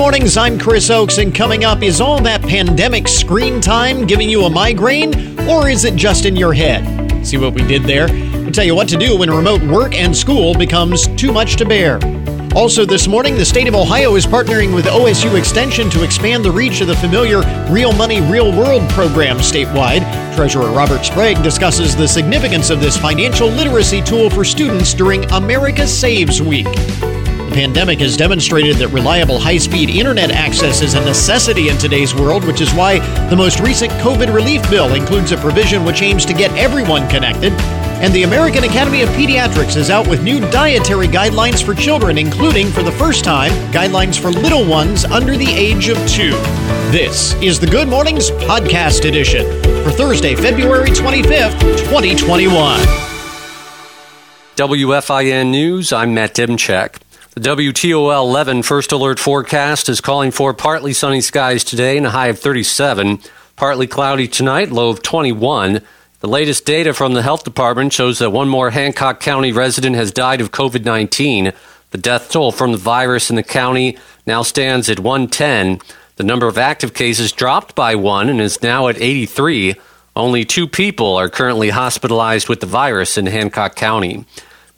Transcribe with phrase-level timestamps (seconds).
[0.00, 4.44] mornings, I'm Chris Oaks, and coming up is all that pandemic screen time giving you
[4.44, 7.26] a migraine, or is it just in your head?
[7.26, 8.06] See what we did there?
[8.06, 11.66] We'll tell you what to do when remote work and school becomes too much to
[11.66, 11.98] bear.
[12.56, 16.50] Also, this morning, the state of Ohio is partnering with OSU Extension to expand the
[16.50, 20.00] reach of the familiar Real Money, Real World program statewide.
[20.34, 25.86] Treasurer Robert Sprague discusses the significance of this financial literacy tool for students during America
[25.86, 26.68] Saves Week.
[27.50, 32.14] The pandemic has demonstrated that reliable high speed internet access is a necessity in today's
[32.14, 36.24] world, which is why the most recent COVID relief bill includes a provision which aims
[36.26, 37.52] to get everyone connected.
[38.04, 42.68] And the American Academy of Pediatrics is out with new dietary guidelines for children, including,
[42.68, 46.30] for the first time, guidelines for little ones under the age of two.
[46.92, 49.44] This is the Good Mornings Podcast Edition
[49.82, 51.58] for Thursday, February 25th,
[51.88, 52.78] 2021.
[54.54, 57.09] WFIN News, I'm Matt Demchek.
[57.34, 62.10] The WTOL 11 first alert forecast is calling for partly sunny skies today and a
[62.10, 63.20] high of 37.
[63.54, 65.80] Partly cloudy tonight, low of 21.
[66.18, 70.10] The latest data from the health department shows that one more Hancock County resident has
[70.10, 71.52] died of COVID 19.
[71.92, 75.78] The death toll from the virus in the county now stands at 110.
[76.16, 79.76] The number of active cases dropped by one and is now at 83.
[80.16, 84.24] Only two people are currently hospitalized with the virus in Hancock County.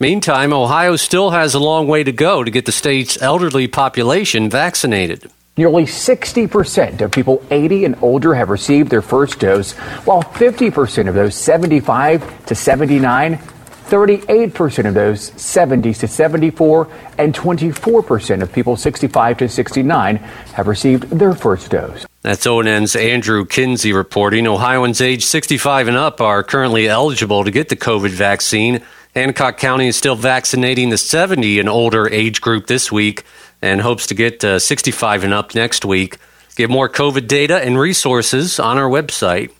[0.03, 4.49] Meantime, Ohio still has a long way to go to get the state's elderly population
[4.49, 5.31] vaccinated.
[5.55, 9.71] Nearly 60% of people 80 and older have received their first dose,
[10.03, 18.41] while 50% of those 75 to 79, 38% of those 70 to 74, and 24%
[18.41, 22.05] of people 65 to 69 have received their first dose.
[22.23, 24.47] That's ONN's Andrew Kinsey reporting.
[24.47, 28.81] Ohioans age 65 and up are currently eligible to get the COVID vaccine.
[29.15, 33.23] Hancock County is still vaccinating the 70 and older age group this week
[33.61, 36.17] and hopes to get uh, 65 and up next week.
[36.55, 39.51] Get more COVID data and resources on our website.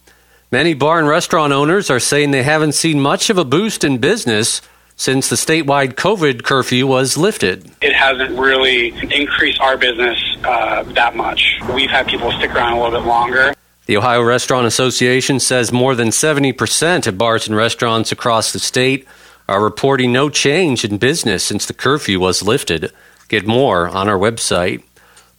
[0.51, 3.99] Many bar and restaurant owners are saying they haven't seen much of a boost in
[3.99, 4.61] business
[4.95, 7.71] since the statewide COVID curfew was lifted.
[7.81, 11.59] It hasn't really increased our business uh, that much.
[11.73, 13.53] We've had people stick around a little bit longer.
[13.85, 19.07] The Ohio Restaurant Association says more than 70% of bars and restaurants across the state
[19.47, 22.91] are reporting no change in business since the curfew was lifted.
[23.27, 24.83] Get more on our website.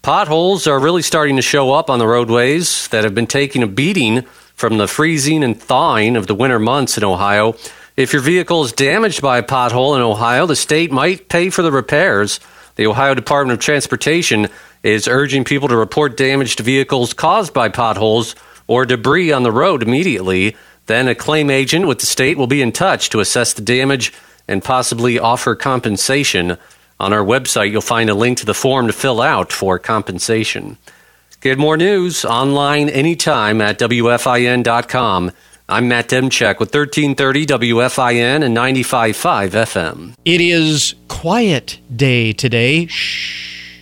[0.03, 3.67] Potholes are really starting to show up on the roadways that have been taking a
[3.67, 4.23] beating
[4.55, 7.57] from the freezing and thawing of the winter months in Ohio.
[7.97, 11.63] If your vehicle is damaged by a pothole in Ohio, the state might pay for
[11.63, 12.41] the repairs.
[12.77, 14.49] The Ohio Department of Transportation
[14.83, 18.35] is urging people to report damage to vehicles caused by potholes
[18.67, 20.57] or debris on the road immediately.
[20.87, 24.13] Then a claim agent with the state will be in touch to assess the damage
[24.47, 26.59] and possibly offer compensation.
[27.01, 30.77] On our website, you'll find a link to the form to fill out for compensation.
[31.41, 35.33] Get more news online anytime at WFIN.com.
[35.67, 40.15] I'm Matt Demchek with 1330 WFIN and 95.5 FM.
[40.25, 42.87] It is quiet day today.
[42.87, 43.79] Shh.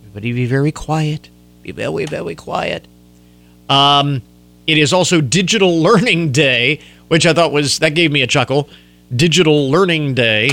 [0.00, 1.28] Everybody be very quiet.
[1.62, 2.88] Be very, very quiet.
[3.68, 4.22] Um,
[4.68, 8.68] it is also Digital Learning Day, which I thought was, that gave me a chuckle.
[9.16, 10.50] Digital Learning Day.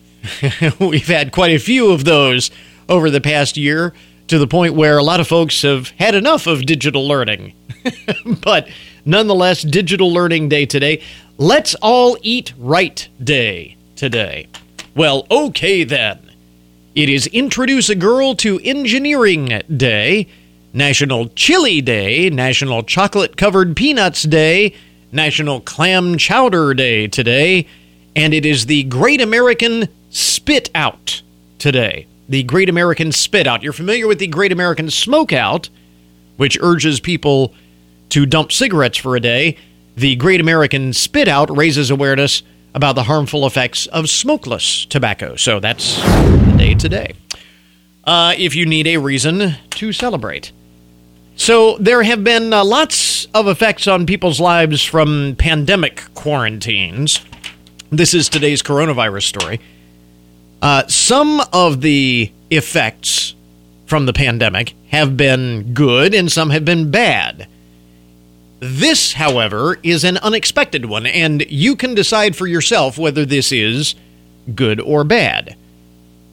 [0.80, 2.50] We've had quite a few of those
[2.88, 3.92] over the past year
[4.28, 7.54] to the point where a lot of folks have had enough of digital learning.
[8.42, 8.68] but
[9.04, 11.02] nonetheless, Digital Learning Day today.
[11.36, 14.48] Let's All Eat Right Day today.
[14.94, 16.30] Well, okay then.
[16.94, 20.28] It is Introduce a Girl to Engineering Day.
[20.74, 24.74] National Chili Day, National Chocolate Covered Peanuts Day,
[25.12, 27.66] National Clam Chowder Day today,
[28.16, 31.20] and it is the Great American Spit Out
[31.58, 32.06] today.
[32.30, 33.62] The Great American Spit Out.
[33.62, 35.68] You're familiar with the Great American Smoke Out,
[36.38, 37.52] which urges people
[38.08, 39.58] to dump cigarettes for a day.
[39.96, 42.42] The Great American Spit Out raises awareness
[42.74, 45.36] about the harmful effects of smokeless tobacco.
[45.36, 47.12] So that's the day today.
[48.04, 50.50] Uh, if you need a reason to celebrate.
[51.36, 57.20] So there have been uh, lots of effects on people's lives from pandemic quarantines.
[57.90, 59.60] This is today's coronavirus story.
[60.60, 63.34] Uh, some of the effects
[63.86, 67.48] from the pandemic have been good and some have been bad.
[68.60, 73.96] This, however, is an unexpected one, and you can decide for yourself whether this is
[74.54, 75.56] good or bad.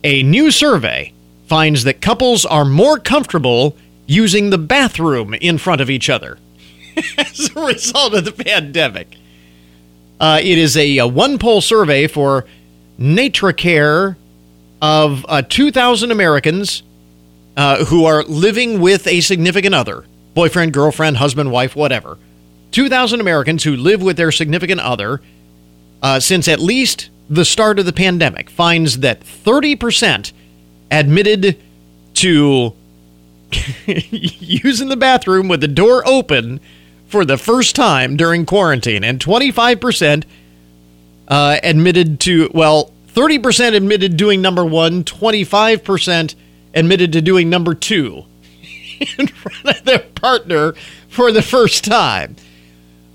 [0.03, 1.11] A new survey
[1.47, 3.75] finds that couples are more comfortable
[4.09, 6.39] using the bathroom in front of each other
[7.17, 9.15] as a result of the pandemic.
[10.19, 12.45] Uh, it is a, a, one poll survey for
[12.99, 14.15] NatraCare
[14.81, 16.81] of uh, 2,000 Americans
[17.55, 22.17] uh, who are living with a significant other, boyfriend, girlfriend, husband, wife, whatever.
[22.71, 25.21] 2,000 Americans who live with their significant other
[26.01, 30.33] uh, since at least the start of the pandemic finds that 30%
[30.89, 31.61] admitted
[32.15, 32.73] to
[33.85, 36.59] using the bathroom with the door open
[37.07, 40.23] for the first time during quarantine, and 25%
[41.27, 46.35] uh, admitted to, well, 30% admitted doing number one, 25%
[46.75, 48.25] admitted to doing number two
[49.17, 50.73] in front of their partner
[51.07, 52.35] for the first time.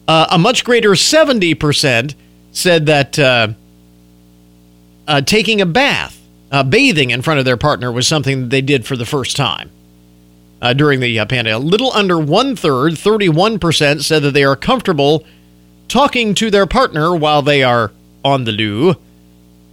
[0.09, 2.15] Uh, a much greater 70%
[2.51, 3.49] said that uh,
[5.07, 6.21] uh, taking a bath,
[6.51, 9.37] uh, bathing in front of their partner was something that they did for the first
[9.37, 9.71] time
[10.65, 11.63] uh, during the uh, pandemic.
[11.63, 15.25] A little under one third, 31%, said that they are comfortable
[15.89, 17.93] talking to their partner while they are
[18.25, 18.95] on the loo,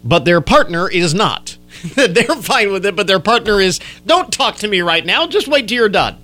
[0.04, 1.58] but their partner is not.
[1.96, 5.48] They're fine with it, but their partner is, don't talk to me right now, just
[5.48, 6.18] wait till you're done.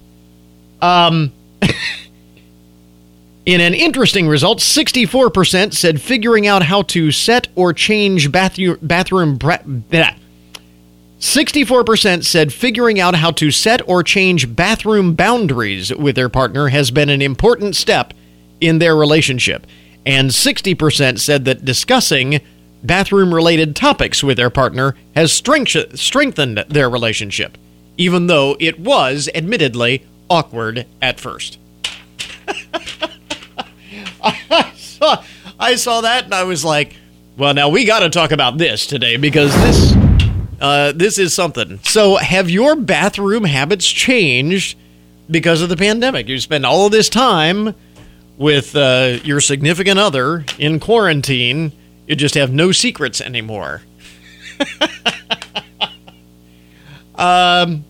[0.82, 1.32] Um,
[3.46, 9.38] in an interesting result, 64% said figuring out how to set or change bathroom, bathroom
[11.20, 16.92] 64% said figuring out how to set or change bathroom boundaries with their partner has
[16.92, 18.14] been an important step
[18.62, 19.66] in their relationship.
[20.06, 22.40] And 60% said that discussing
[22.84, 27.58] bathroom related topics with their partner has strengthened their relationship,
[27.98, 31.58] even though it was admittedly awkward at first.
[34.24, 35.24] I, saw,
[35.60, 36.96] I saw that and I was like,
[37.38, 40.07] well, now we got to talk about this today because this
[40.60, 41.80] uh, this is something.
[41.84, 44.78] So, have your bathroom habits changed
[45.30, 46.28] because of the pandemic?
[46.28, 47.76] You spend all this time
[48.38, 51.72] with uh, your significant other in quarantine.
[52.08, 53.82] You just have no secrets anymore.
[57.16, 57.84] um,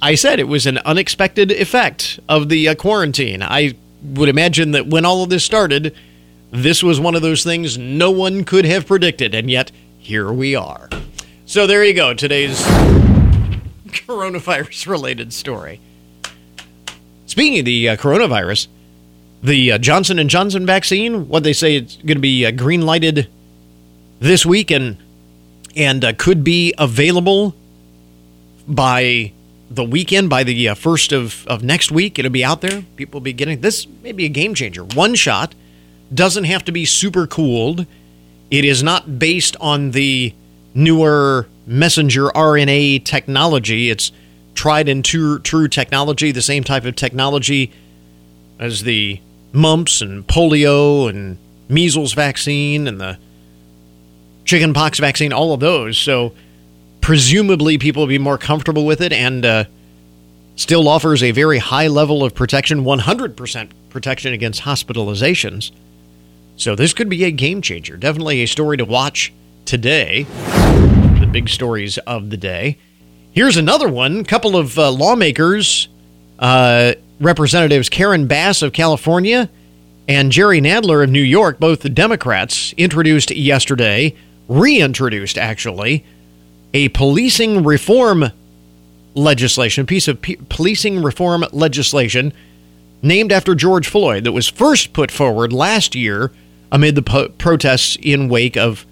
[0.00, 3.42] I said it was an unexpected effect of the uh, quarantine.
[3.42, 5.94] I would imagine that when all of this started,
[6.50, 10.54] this was one of those things no one could have predicted, and yet here we
[10.54, 10.88] are.
[11.48, 12.12] So there you go.
[12.12, 12.60] Today's
[13.86, 15.80] coronavirus related story.
[17.26, 18.66] Speaking of the uh, coronavirus,
[19.44, 22.82] the uh, Johnson and Johnson vaccine, what they say it's going to be uh, green
[22.82, 23.30] lighted
[24.18, 24.96] this week and
[25.76, 27.54] and uh, could be available
[28.66, 29.30] by
[29.70, 32.18] the weekend, by the uh, first of, of next week.
[32.18, 32.82] It'll be out there.
[32.96, 33.86] People will be getting this.
[34.02, 34.82] May be a game changer.
[34.82, 35.54] One shot
[36.12, 37.86] doesn't have to be super cooled.
[38.50, 40.34] It is not based on the
[40.76, 43.90] newer messenger RNA technology.
[43.90, 44.12] It's
[44.54, 47.72] tried and true, true technology, the same type of technology
[48.58, 49.20] as the
[49.52, 51.38] mumps and polio and
[51.68, 53.18] measles vaccine and the
[54.44, 55.98] chickenpox vaccine, all of those.
[55.98, 56.34] So
[57.00, 59.64] presumably people will be more comfortable with it and uh,
[60.56, 65.70] still offers a very high level of protection 100% protection against hospitalizations.
[66.56, 67.96] So this could be a game changer.
[67.96, 69.32] Definitely a story to watch
[69.66, 70.22] today.
[71.20, 72.78] The big stories of the day.
[73.32, 74.20] Here's another one.
[74.20, 75.88] A couple of uh, lawmakers,
[76.38, 79.50] uh, Representatives Karen Bass of California
[80.08, 84.14] and Jerry Nadler of New York, both the Democrats, introduced yesterday,
[84.48, 86.04] reintroduced actually,
[86.72, 88.30] a policing reform
[89.14, 92.32] legislation, a piece of p- policing reform legislation
[93.02, 96.30] named after George Floyd that was first put forward last year
[96.70, 98.86] amid the po- protests in wake of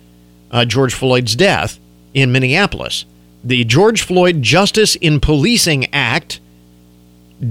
[0.50, 1.78] uh, George Floyd's death
[2.12, 3.04] in Minneapolis.
[3.42, 6.40] The George Floyd Justice in Policing Act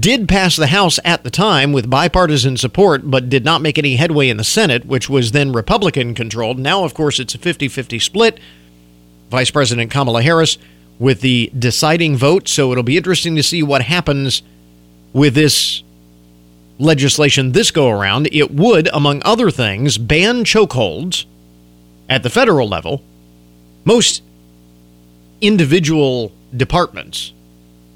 [0.00, 3.96] did pass the House at the time with bipartisan support, but did not make any
[3.96, 6.58] headway in the Senate, which was then Republican controlled.
[6.58, 8.40] Now, of course, it's a 50 50 split.
[9.30, 10.58] Vice President Kamala Harris
[10.98, 14.42] with the deciding vote, so it'll be interesting to see what happens
[15.12, 15.82] with this
[16.78, 18.28] legislation this go around.
[18.32, 21.24] It would, among other things, ban chokeholds
[22.08, 23.02] at the federal level,
[23.84, 24.22] most
[25.40, 27.32] individual departments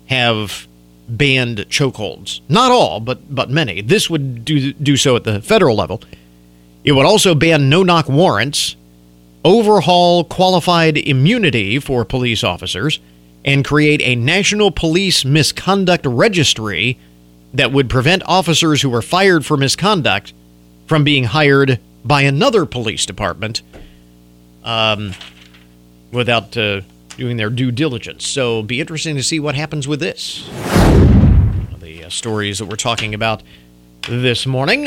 [0.07, 0.67] have
[1.09, 2.41] banned chokeholds.
[2.49, 3.81] Not all, but but many.
[3.81, 6.03] This would do do so at the federal level.
[6.85, 8.77] It would also ban no-knock warrants,
[9.45, 13.01] overhaul qualified immunity for police officers,
[13.45, 16.99] and create a national police misconduct registry
[17.53, 20.33] that would prevent officers who were fired for misconduct
[20.87, 23.63] from being hired by another police department
[24.69, 25.15] um,
[26.13, 26.83] without uh,
[27.17, 28.27] doing their due diligence.
[28.27, 30.49] So, be interesting to see what happens with this.
[31.79, 33.43] The uh, stories that we're talking about
[34.09, 34.87] this morning.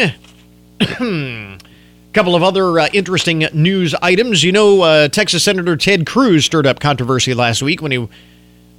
[0.79, 1.57] A
[2.13, 4.43] couple of other uh, interesting news items.
[4.43, 8.07] You know, uh, Texas Senator Ted Cruz stirred up controversy last week when he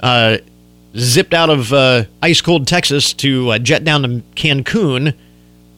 [0.00, 0.38] uh,
[0.96, 5.14] zipped out of uh, ice cold Texas to uh, jet down to Cancun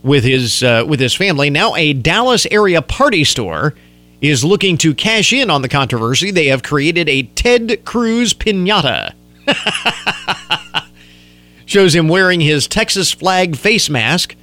[0.02, 1.48] with his uh, with his family.
[1.48, 3.74] Now, a Dallas area party store
[4.24, 6.30] is looking to cash in on the controversy.
[6.30, 9.12] They have created a Ted Cruz pinata.
[11.66, 14.34] Shows him wearing his Texas flag face mask,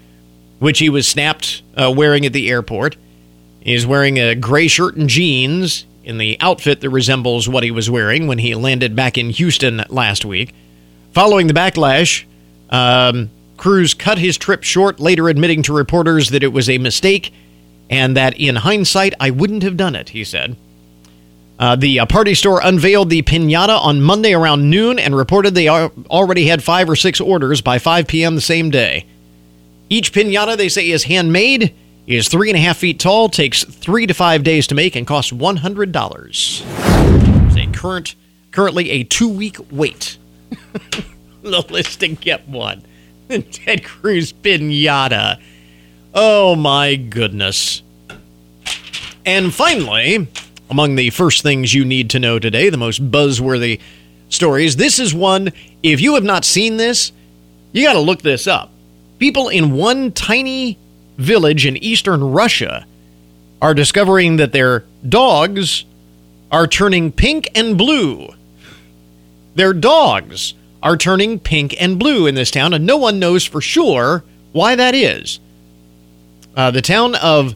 [0.60, 2.98] which he was snapped uh, wearing at the airport.
[3.60, 7.90] He's wearing a gray shirt and jeans in the outfit that resembles what he was
[7.90, 10.54] wearing when he landed back in Houston last week.
[11.14, 12.26] Following the backlash,
[12.70, 17.32] um, Cruz cut his trip short, later admitting to reporters that it was a mistake
[17.92, 20.56] and that in hindsight, I wouldn't have done it, he said.
[21.60, 25.70] Uh, the uh, party store unveiled the pinata on Monday around noon and reported they
[25.70, 28.34] already had five or six orders by 5 p.m.
[28.34, 29.06] the same day.
[29.90, 31.76] Each pinata, they say, is handmade,
[32.08, 35.06] is three and a half feet tall, takes three to five days to make, and
[35.06, 36.64] costs $100.
[37.48, 38.16] It's a current,
[38.52, 40.18] currently a two week wait.
[41.44, 42.84] the listing kept one.
[43.30, 45.40] Ted Cruz pinata.
[46.14, 47.84] Oh my goodness.
[49.26, 50.28] And finally,
[50.70, 53.80] among the first things you need to know today, the most buzzworthy
[54.28, 55.52] stories, this is one,
[55.84, 57.12] if you have not seen this,
[57.72, 58.72] you got to look this up.
[59.20, 60.78] People in one tiny
[61.18, 62.86] village in eastern Russia
[63.62, 65.86] are discovering that their dogs
[66.52, 68.28] are turning pink and blue.
[69.56, 73.62] Their dogs are turning pink and blue in this town, and no one knows for
[73.62, 75.40] sure why that is.
[76.56, 77.56] Uh, the town of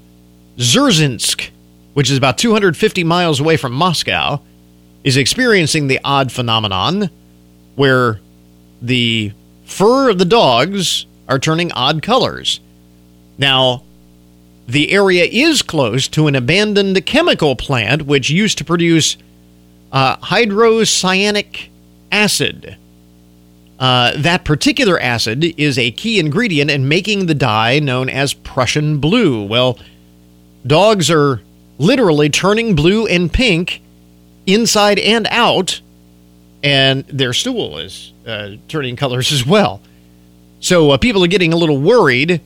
[0.58, 1.50] Dzerzhinsk,
[1.94, 4.42] which is about 250 miles away from Moscow,
[5.04, 7.10] is experiencing the odd phenomenon
[7.76, 8.20] where
[8.82, 9.32] the
[9.66, 12.60] fur of the dogs are turning odd colors.
[13.38, 13.84] Now,
[14.68, 19.18] the area is close to an abandoned chemical plant which used to produce
[19.92, 21.68] uh, hydrocyanic
[22.12, 22.78] acid,
[23.80, 29.00] uh, that particular acid is a key ingredient in making the dye known as Prussian
[29.00, 29.46] blue.
[29.46, 29.78] Well,
[30.66, 31.42] dogs are
[31.78, 33.82] literally turning blue and pink
[34.46, 35.82] inside and out,
[36.64, 39.82] and their stool is uh, turning colors as well.
[40.62, 42.42] So uh, people are getting a little worried.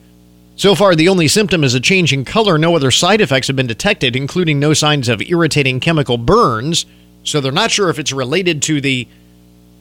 [0.55, 2.57] So far, the only symptom is a change in color.
[2.57, 6.85] No other side effects have been detected, including no signs of irritating chemical burns.
[7.23, 9.07] So they're not sure if it's related to the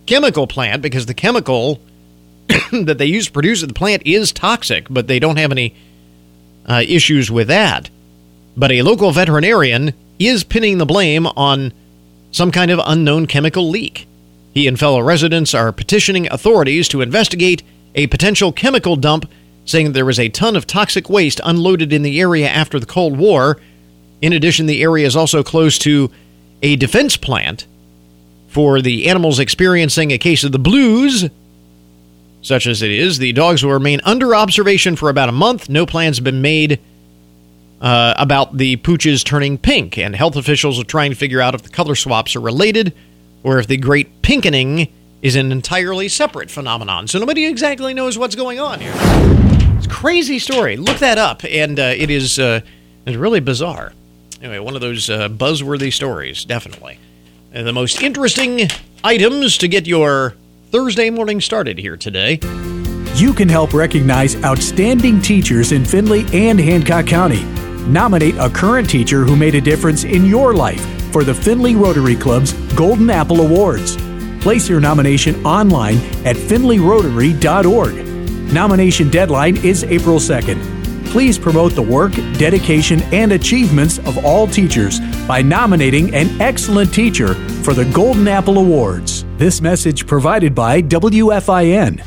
[0.08, 1.80] chemical plant because the chemical
[2.72, 5.76] that they use to produce the plant is toxic, but they don't have any
[6.66, 7.90] uh, issues with that.
[8.56, 11.72] But a local veterinarian is pinning the blame on
[12.32, 14.08] some kind of unknown chemical leak.
[14.54, 17.62] He and fellow residents are petitioning authorities to investigate
[17.94, 19.30] a potential chemical dump,
[19.66, 23.18] saying there was a ton of toxic waste unloaded in the area after the Cold
[23.18, 23.60] War.
[24.22, 26.10] In addition, the area is also close to
[26.62, 27.66] a defense plant
[28.48, 31.28] for the animals experiencing a case of the blues,
[32.40, 35.68] such as it is, the dogs will remain under observation for about a month.
[35.68, 36.80] No plans have been made
[37.80, 41.62] uh, about the pooches turning pink, and health officials are trying to figure out if
[41.62, 42.94] the color swaps are related
[43.42, 47.06] or if the great pinkening is an entirely separate phenomenon.
[47.06, 48.94] So nobody exactly knows what's going on here.
[49.76, 50.76] It's a crazy story.
[50.76, 52.60] Look that up, and uh, it is uh,
[53.04, 53.92] it's really bizarre.
[54.40, 56.98] Anyway, one of those uh, buzzworthy stories, definitely
[57.52, 58.68] and the most interesting
[59.02, 60.34] items to get your
[60.70, 62.40] Thursday morning started here today.
[63.14, 67.42] You can help recognize outstanding teachers in Findlay and Hancock County.
[67.88, 72.16] Nominate a current teacher who made a difference in your life for the Findlay Rotary
[72.16, 73.96] Club's Golden Apple Awards.
[74.42, 78.06] Place your nomination online at findlayrotary.org.
[78.52, 80.77] Nomination deadline is April 2nd
[81.10, 87.34] please promote the work, dedication, and achievements of all teachers by nominating an excellent teacher
[87.62, 89.24] for the Golden Apple Awards.
[89.36, 92.04] This message provided by WFIN.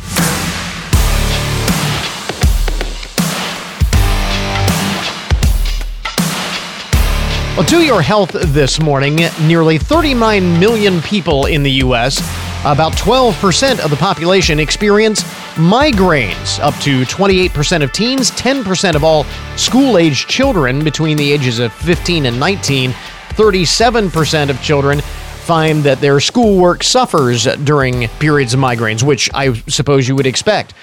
[7.57, 12.19] Well, to your health this morning, nearly 39 million people in the U.S.,
[12.63, 15.23] about 12% of the population experience
[15.55, 16.59] migraines.
[16.59, 21.73] Up to 28% of teens, 10% of all school age children between the ages of
[21.73, 29.03] 15 and 19, 37% of children find that their schoolwork suffers during periods of migraines,
[29.03, 30.73] which I suppose you would expect.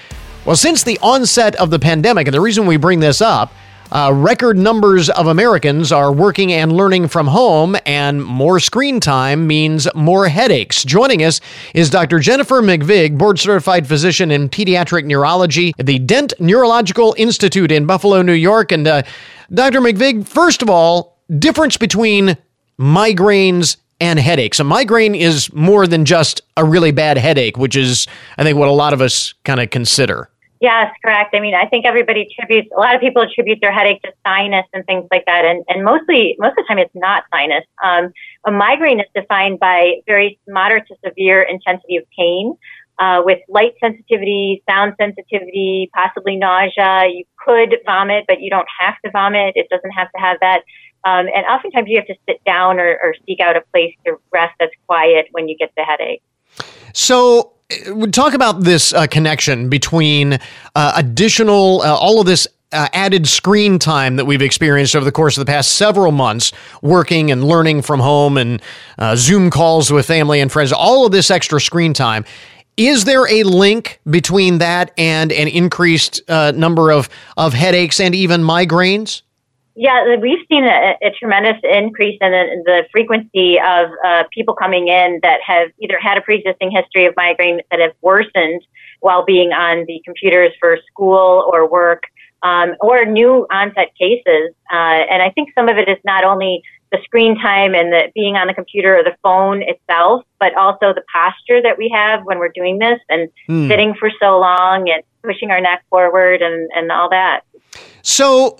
[0.45, 3.53] Well, since the onset of the pandemic, and the reason we bring this up
[3.91, 9.47] uh, record numbers of Americans are working and learning from home, and more screen time
[9.47, 10.83] means more headaches.
[10.83, 11.41] Joining us
[11.73, 12.19] is Dr.
[12.19, 18.21] Jennifer McVige, board certified physician in pediatric neurology at the Dent Neurological Institute in Buffalo,
[18.21, 18.71] New York.
[18.71, 19.03] And uh,
[19.51, 19.81] Dr.
[19.81, 22.37] McVige, first of all, difference between
[22.79, 24.59] migraines and headaches.
[24.59, 28.67] A migraine is more than just a really bad headache, which is, I think, what
[28.67, 30.29] a lot of us kind of consider.
[30.61, 31.33] Yes, correct.
[31.33, 34.65] I mean, I think everybody attributes, a lot of people attribute their headache to sinus
[34.73, 35.45] and things like that.
[35.45, 37.63] And, and mostly, most of the time, it's not sinus.
[37.81, 38.11] Um,
[38.45, 42.57] a migraine is defined by very moderate to severe intensity of pain.
[42.97, 47.07] Uh, with light sensitivity, sound sensitivity, possibly nausea.
[47.07, 49.53] You could vomit, but you don't have to vomit.
[49.55, 50.63] It doesn't have to have that.
[51.05, 54.17] Um, and oftentimes you have to sit down or, or seek out a place to
[54.33, 56.21] rest that's quiet when you get the headache.
[56.93, 57.53] So,
[58.11, 60.39] talk about this uh, connection between
[60.75, 65.11] uh, additional, uh, all of this uh, added screen time that we've experienced over the
[65.11, 68.61] course of the past several months, working and learning from home and
[68.97, 72.25] uh, Zoom calls with family and friends, all of this extra screen time.
[72.77, 78.15] Is there a link between that and an increased uh, number of, of headaches and
[78.15, 79.23] even migraines?
[79.81, 84.89] Yeah, we've seen a, a tremendous increase in the, the frequency of uh, people coming
[84.89, 88.61] in that have either had a pre-existing history of migraine that have worsened
[88.99, 92.03] while being on the computers for school or work,
[92.43, 94.53] um, or new onset cases.
[94.69, 98.11] Uh, and I think some of it is not only the screen time and the
[98.13, 102.25] being on the computer or the phone itself, but also the posture that we have
[102.25, 103.69] when we're doing this and mm.
[103.69, 107.43] sitting for so long and pushing our neck forward and, and all that.
[108.01, 108.57] So,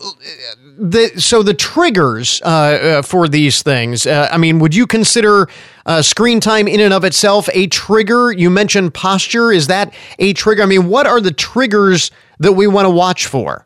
[0.77, 4.05] the so the triggers uh, uh, for these things.
[4.05, 5.47] Uh, I mean, would you consider
[5.85, 8.31] uh, screen time in and of itself a trigger?
[8.31, 9.51] You mentioned posture.
[9.51, 10.63] Is that a trigger?
[10.63, 13.65] I mean, what are the triggers that we want to watch for?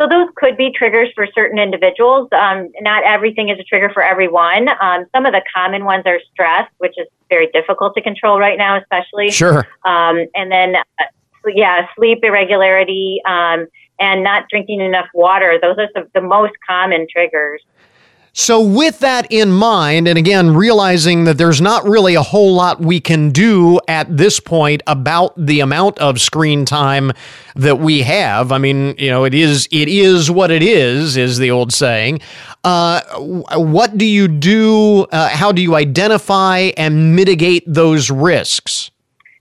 [0.00, 2.28] So those could be triggers for certain individuals.
[2.32, 4.68] Um, not everything is a trigger for everyone.
[4.80, 8.56] Um, some of the common ones are stress, which is very difficult to control right
[8.56, 9.30] now, especially.
[9.30, 9.66] Sure.
[9.84, 11.04] Um, and then, uh,
[11.52, 13.66] yeah, sleep irregularity um,
[14.00, 15.58] and not drinking enough water.
[15.60, 17.62] Those are the, most common triggers.
[18.34, 22.80] So, with that in mind, and again, realizing that there's not really a whole lot
[22.80, 27.10] we can do at this point about the amount of screen time
[27.56, 28.52] that we have.
[28.52, 32.20] I mean, you know, it is it is what it is, is the old saying.
[32.62, 35.06] Uh, what do you do?
[35.10, 38.92] Uh, how do you identify and mitigate those risks?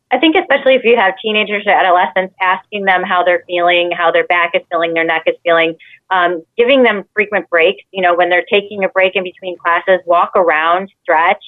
[0.10, 4.12] I think especially if you have teenagers or adolescents, asking them how they're feeling, how
[4.12, 5.76] their back is feeling, their neck is feeling,
[6.10, 7.84] um, giving them frequent breaks.
[7.92, 11.44] You know, when they're taking a break in between classes, walk around, stretch,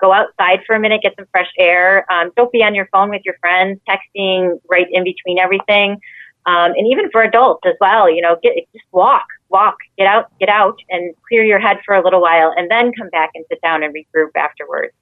[0.00, 2.10] go outside for a minute, get some fresh air.
[2.10, 6.00] Um, don't be on your phone with your friends, texting right in between everything.
[6.46, 10.30] Um, and even for adults as well, you know, get, just walk, walk, get out,
[10.38, 13.44] get out, and clear your head for a little while, and then come back and
[13.48, 14.92] sit down and regroup afterwards.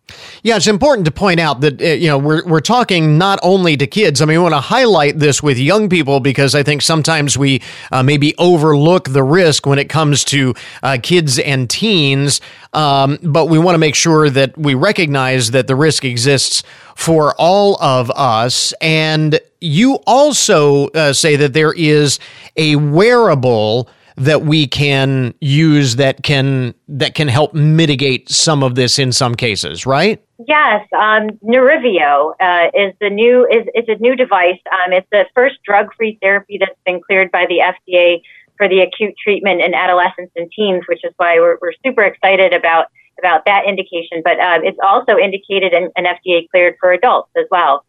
[0.43, 3.77] Yeah, it's important to point out that uh, you know we're we're talking not only
[3.77, 4.23] to kids.
[4.23, 7.63] I mean, we want to highlight this with young people because I think sometimes we
[7.91, 12.41] uh, maybe overlook the risk when it comes to uh, kids and teens.
[12.73, 16.63] Um, but we want to make sure that we recognize that the risk exists
[16.95, 18.73] for all of us.
[18.81, 22.19] And you also uh, say that there is
[22.57, 28.99] a wearable that we can use that can that can help mitigate some of this
[28.99, 30.23] in some cases, right?
[30.47, 34.61] Yes, um, Nerivio uh, is the new is, is a new device.
[34.73, 38.21] Um, it's the first drug-free therapy that's been cleared by the FDA
[38.59, 42.53] for the acute treatment in adolescents and teens, which is why we're, we're super excited
[42.53, 42.87] about
[43.19, 44.21] about that indication.
[44.23, 47.85] But um, it's also indicated and, and FDA cleared for adults as well.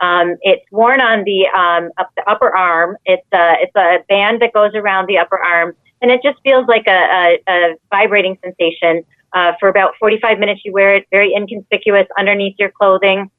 [0.00, 2.96] Um, it's worn on the, um, up the upper arm.
[3.04, 6.66] It's a, it's a band that goes around the upper arm, and it just feels
[6.68, 9.04] like a, a, a vibrating sensation.
[9.32, 13.30] Uh, for about 45 minutes, you wear it very inconspicuous underneath your clothing,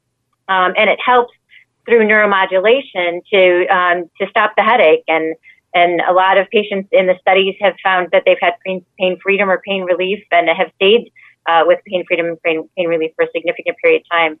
[0.48, 1.34] um, and it helps
[1.84, 5.04] through neuromodulation to um, to stop the headache.
[5.08, 5.34] And
[5.74, 9.18] and a lot of patients in the studies have found that they've had pain, pain
[9.22, 11.10] freedom or pain relief, and have stayed
[11.46, 14.40] uh, with pain freedom and pain, pain relief for a significant period of time.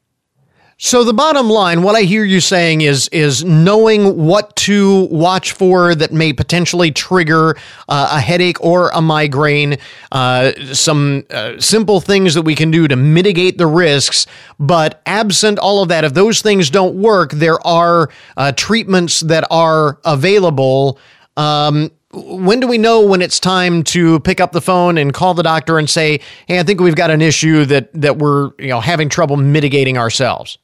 [0.84, 5.52] So the bottom line, what I hear you saying is is knowing what to watch
[5.52, 7.56] for that may potentially trigger
[7.88, 9.76] uh, a headache or a migraine.
[10.10, 14.26] Uh, some uh, simple things that we can do to mitigate the risks,
[14.58, 19.46] but absent all of that, if those things don't work, there are uh, treatments that
[19.52, 20.98] are available.
[21.36, 25.34] Um, when do we know when it's time to pick up the phone and call
[25.34, 26.18] the doctor and say,
[26.48, 29.96] "Hey, I think we've got an issue that that we're you know having trouble mitigating
[29.96, 30.58] ourselves"?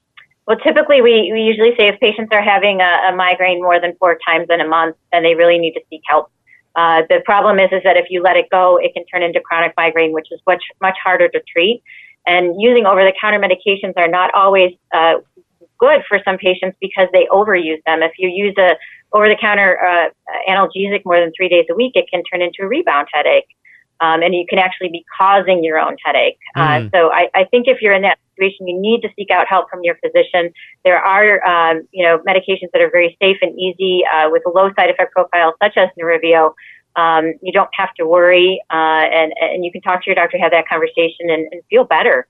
[0.48, 3.94] Well, typically we, we usually say if patients are having a, a migraine more than
[4.00, 6.30] four times in a month, then they really need to seek help.
[6.74, 9.40] Uh, the problem is, is that if you let it go, it can turn into
[9.40, 11.82] chronic migraine, which is much, much harder to treat.
[12.26, 15.16] And using over-the-counter medications are not always uh,
[15.78, 18.02] good for some patients because they overuse them.
[18.02, 18.74] If you use a
[19.12, 20.08] over-the-counter uh,
[20.48, 23.48] analgesic more than three days a week, it can turn into a rebound headache.
[24.00, 26.38] Um, and you can actually be causing your own headache.
[26.56, 26.60] Mm.
[26.60, 26.88] Uh, hmm.
[26.94, 29.68] so I, I, think if you're in that situation, you need to seek out help
[29.70, 30.52] from your physician.
[30.84, 34.50] There are, um, you know, medications that are very safe and easy uh, with a
[34.50, 36.54] low side effect profile, such as Nerivio.
[36.96, 40.38] Um, you don't have to worry, uh, and and you can talk to your doctor,
[40.38, 42.26] have that conversation, and, and feel better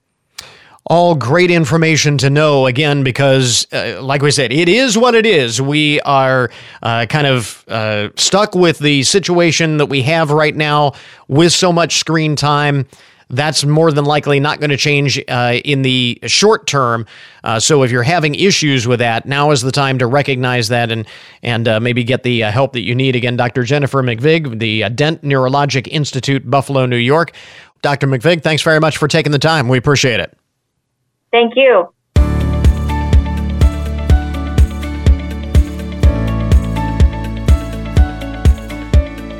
[0.89, 5.25] all great information to know again because uh, like we said it is what it
[5.25, 6.49] is we are
[6.81, 10.91] uh, kind of uh, stuck with the situation that we have right now
[11.27, 12.87] with so much screen time
[13.31, 17.05] that's more than likely not going to change uh, in the short term.
[17.43, 20.91] Uh, so if you're having issues with that, now is the time to recognize that
[20.91, 21.05] and
[21.43, 23.15] and uh, maybe get the uh, help that you need.
[23.15, 23.63] Again, Dr.
[23.63, 27.33] Jennifer McVige, the uh, Dent Neurologic Institute, Buffalo, New York.
[27.83, 28.07] Dr.
[28.07, 29.67] McVige, thanks very much for taking the time.
[29.67, 30.38] We appreciate it.
[31.31, 31.93] Thank you.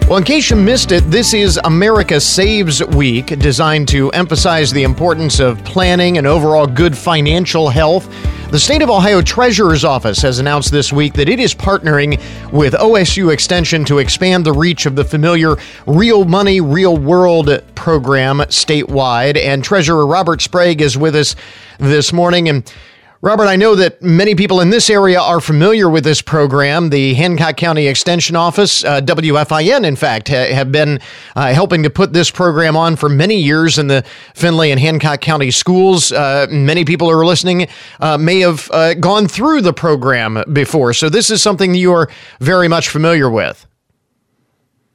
[0.10, 4.82] Well, in case you missed it, this is America Saves Week, designed to emphasize the
[4.82, 8.12] importance of planning and overall good financial health.
[8.50, 12.20] The State of Ohio Treasurer's Office has announced this week that it is partnering
[12.52, 18.40] with OSU Extension to expand the reach of the familiar Real Money, Real World program
[18.40, 19.38] statewide.
[19.38, 21.36] And Treasurer Robert Sprague is with us
[21.78, 22.50] this morning.
[22.50, 22.74] And
[23.22, 26.90] Robert, I know that many people in this area are familiar with this program.
[26.90, 31.02] The Hancock County Extension Office, uh, WFIN, in fact, ha- have been
[31.36, 34.06] uh, helping to put this program on for many years in the
[34.36, 36.14] Findlay and Hancock County schools.
[36.14, 37.68] Uh, many people who are listening
[38.00, 40.94] uh, may have uh, gone through the program before.
[40.94, 43.68] So this is something you are very much familiar with.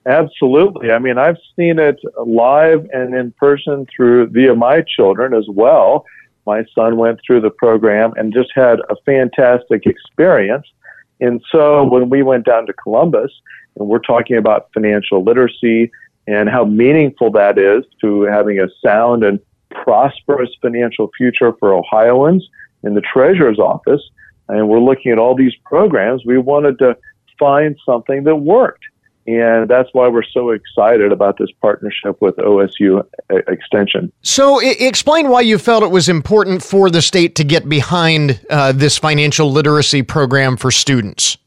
[0.06, 0.92] Absolutely.
[0.92, 6.06] I mean, I've seen it live and in person through via my children as well
[6.46, 10.66] my son went through the program and just had a fantastic experience.
[11.20, 13.30] And so when we went down to Columbus,
[13.76, 15.90] and we're talking about financial literacy
[16.26, 22.48] and how meaningful that is to having a sound and prosperous financial future for Ohioans
[22.82, 24.02] in the treasurer's office,
[24.48, 26.96] and we're looking at all these programs, we wanted to
[27.38, 28.84] find something that worked.
[29.26, 34.12] And that's why we're so excited about this partnership with OSU Extension.
[34.20, 38.40] So, I- explain why you felt it was important for the state to get behind
[38.50, 41.38] uh, this financial literacy program for students.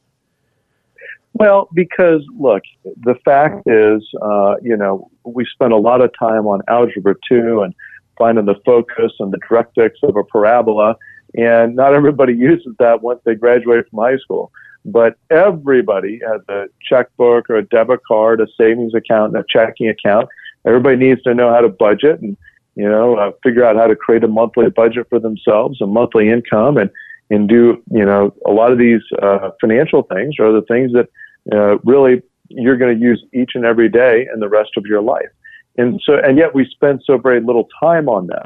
[1.33, 6.47] Well, because look, the fact is, uh, you know, we spend a lot of time
[6.47, 7.75] on Algebra 2 and
[8.17, 10.95] finding the focus and the directrix of a parabola,
[11.35, 14.51] and not everybody uses that once they graduate from high school
[14.87, 19.89] but everybody has a checkbook or a debit card, a savings account, and a checking
[19.89, 20.29] account.
[20.65, 22.37] Everybody needs to know how to budget and
[22.75, 26.29] you know uh, figure out how to create a monthly budget for themselves, a monthly
[26.29, 26.89] income, and
[27.29, 31.09] and do you know a lot of these uh, financial things are the things that
[31.51, 35.01] uh, really you're going to use each and every day and the rest of your
[35.01, 35.29] life.
[35.77, 38.45] And so, and yet we spend so very little time on them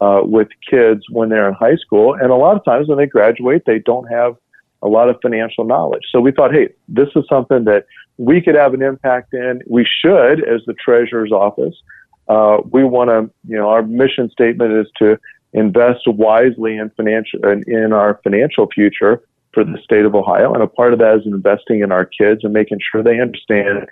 [0.00, 3.06] uh, with kids when they're in high school, and a lot of times when they
[3.06, 4.36] graduate, they don't have
[4.86, 6.04] a lot of financial knowledge.
[6.10, 7.86] So we thought, hey, this is something that
[8.18, 9.60] we could have an impact in.
[9.66, 11.74] We should, as the treasurer's office.
[12.28, 15.18] Uh, we want to, you know, our mission statement is to
[15.52, 19.22] invest wisely in financial in, in our financial future
[19.52, 22.44] for the state of Ohio, and a part of that is investing in our kids
[22.44, 23.86] and making sure they understand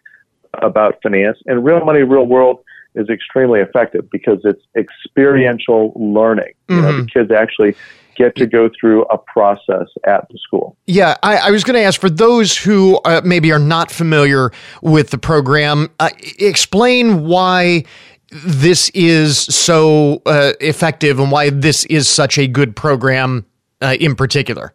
[0.61, 1.39] about finance.
[1.47, 2.63] And real money, real world
[2.95, 6.53] is extremely effective because it's experiential learning.
[6.69, 7.19] You know, the mm-hmm.
[7.19, 7.75] kids actually
[8.17, 10.77] get to go through a process at the school.
[10.87, 14.53] Yeah, I, I was going to ask for those who uh, maybe are not familiar
[14.83, 17.85] with the program, uh, explain why
[18.31, 23.45] this is so uh, effective and why this is such a good program
[23.81, 24.73] uh, in particular.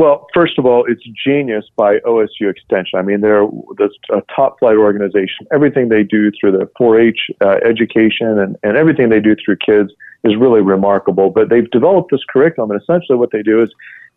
[0.00, 2.98] Well, first of all, it's genius by OSU Extension.
[2.98, 5.46] I mean, they're a top flight organization.
[5.52, 9.90] Everything they do through the 4-H uh, education and, and everything they do through kids
[10.24, 11.28] is really remarkable.
[11.28, 13.68] But they've developed this curriculum, and essentially what they do is,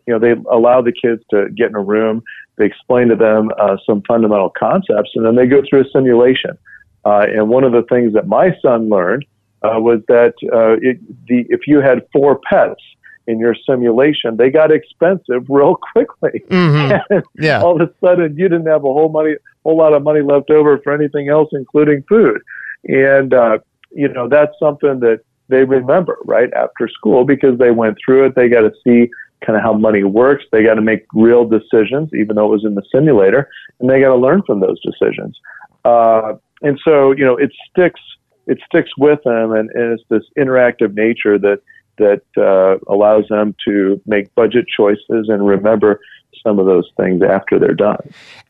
[0.06, 2.22] you know, they allow the kids to get in a room,
[2.56, 6.56] they explain to them uh, some fundamental concepts, and then they go through a simulation.
[7.04, 9.26] Uh, and one of the things that my son learned
[9.62, 12.80] uh, was that uh, it, the, if you had four pets,
[13.26, 16.42] in your simulation, they got expensive real quickly.
[16.48, 17.18] Mm-hmm.
[17.42, 17.62] yeah.
[17.62, 19.34] all of a sudden, you didn't have a whole money,
[19.64, 22.40] whole lot of money left over for anything else, including food.
[22.84, 23.58] And uh,
[23.92, 28.34] you know that's something that they remember right after school because they went through it.
[28.34, 29.10] They got to see
[29.44, 30.44] kind of how money works.
[30.52, 34.00] They got to make real decisions, even though it was in the simulator, and they
[34.00, 35.38] got to learn from those decisions.
[35.84, 38.00] Uh, and so, you know, it sticks.
[38.46, 41.60] It sticks with them, and, and it's this interactive nature that
[41.98, 46.00] that uh, allows them to make budget choices and remember
[46.42, 47.98] some of those things after they're done.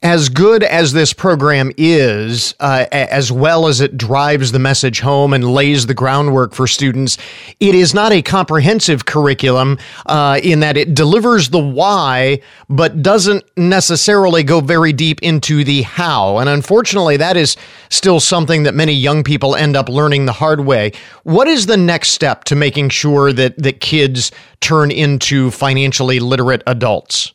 [0.02, 5.32] As good as this program is, uh, as well as it drives the message home
[5.32, 7.16] and lays the groundwork for students,
[7.60, 13.44] it is not a comprehensive curriculum uh, in that it delivers the why, but doesn't
[13.56, 16.38] necessarily go very deep into the how.
[16.38, 17.56] And unfortunately, that is
[17.88, 20.92] still something that many young people end up learning the hard way.
[21.22, 26.62] What is the next step to making sure that, that kids turn into financially literate
[26.66, 27.32] adults?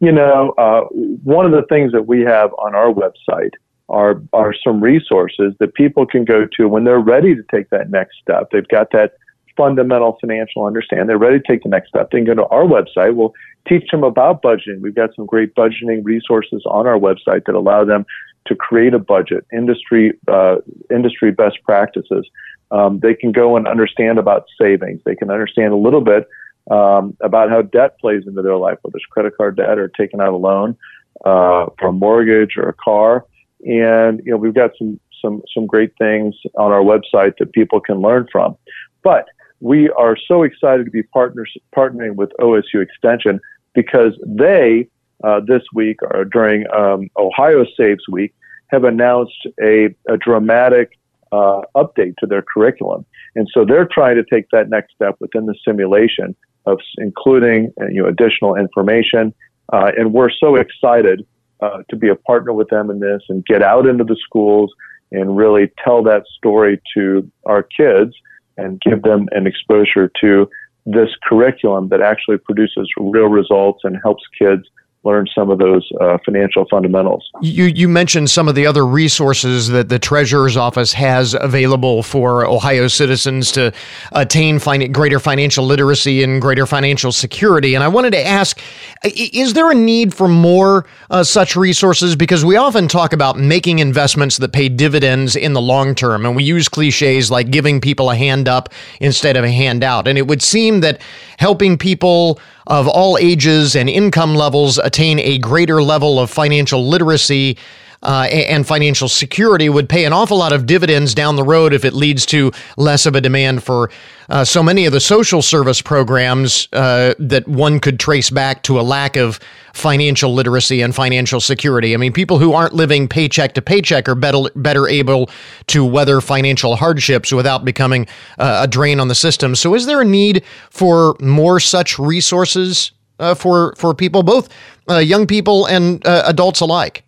[0.00, 0.82] You know, uh,
[1.24, 3.52] one of the things that we have on our website
[3.88, 7.90] are are some resources that people can go to when they're ready to take that
[7.90, 8.48] next step.
[8.52, 9.14] They've got that
[9.56, 11.08] fundamental financial understanding.
[11.08, 12.10] They're ready to take the next step.
[12.10, 13.14] They can go to our website.
[13.16, 13.34] We'll
[13.68, 14.80] teach them about budgeting.
[14.80, 18.06] We've got some great budgeting resources on our website that allow them
[18.46, 20.56] to create a budget, industry uh,
[20.90, 22.28] industry best practices.
[22.70, 25.00] Um, they can go and understand about savings.
[25.04, 26.28] They can understand a little bit
[26.70, 30.20] um, about how debt plays into their life, whether it's credit card debt or taking
[30.20, 30.76] out a loan
[31.24, 33.24] uh, for a mortgage or a car.
[33.66, 37.80] And you know, we've got some some some great things on our website that people
[37.80, 38.56] can learn from.
[39.02, 39.26] But
[39.60, 43.40] we are so excited to be partners partnering with OSU Extension
[43.74, 44.88] because they
[45.24, 48.34] uh, this week or during um, Ohio Saves Week
[48.68, 50.98] have announced a, a dramatic
[51.32, 53.04] uh, update to their curriculum,
[53.34, 57.86] and so they're trying to take that next step within the simulation of including uh,
[57.86, 59.34] you know additional information.
[59.72, 61.26] Uh, and we're so excited
[61.60, 64.72] uh, to be a partner with them in this and get out into the schools
[65.12, 68.14] and really tell that story to our kids
[68.56, 70.48] and give them an exposure to
[70.86, 74.62] this curriculum that actually produces real results and helps kids
[75.08, 77.30] learn some of those uh, financial fundamentals.
[77.40, 82.44] You, you mentioned some of the other resources that the Treasurer's Office has available for
[82.44, 83.72] Ohio citizens to
[84.12, 87.74] attain fin- greater financial literacy and greater financial security.
[87.74, 88.60] And I wanted to ask
[89.04, 92.16] is there a need for more uh, such resources?
[92.16, 96.34] Because we often talk about making investments that pay dividends in the long term, and
[96.34, 100.08] we use cliches like giving people a hand up instead of a handout.
[100.08, 101.00] And it would seem that
[101.38, 107.56] helping people of all ages and income levels attain a greater level of financial literacy
[108.02, 111.84] uh, and financial security would pay an awful lot of dividends down the road if
[111.84, 113.90] it leads to less of a demand for
[114.28, 118.78] uh, so many of the social service programs uh, that one could trace back to
[118.78, 119.40] a lack of
[119.72, 121.94] financial literacy and financial security.
[121.94, 125.30] I mean, people who aren't living paycheck to paycheck are better, better able
[125.68, 128.06] to weather financial hardships without becoming
[128.38, 129.54] uh, a drain on the system.
[129.54, 134.48] So, is there a need for more such resources uh, for for people, both
[134.90, 137.02] uh, young people and adults alike?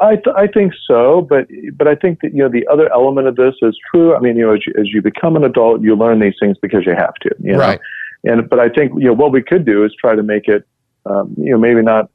[0.00, 3.26] I, th- I think so, but but I think that you know the other element
[3.26, 4.14] of this is true.
[4.14, 6.56] I mean, you know, as you, as you become an adult, you learn these things
[6.62, 7.30] because you have to.
[7.40, 7.58] You know?
[7.58, 7.80] Right.
[8.24, 10.64] And but I think you know what we could do is try to make it,
[11.06, 12.10] um, you know, maybe not.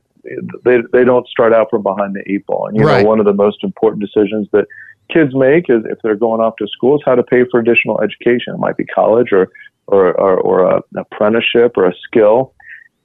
[0.63, 2.67] They they don't start out from behind the eight ball.
[2.67, 3.01] And you right.
[3.01, 4.65] know, one of the most important decisions that
[5.09, 8.01] kids make is if they're going off to school is how to pay for additional
[8.01, 8.53] education.
[8.53, 9.49] It might be college or
[9.87, 12.53] or or, or a, an apprenticeship or a skill,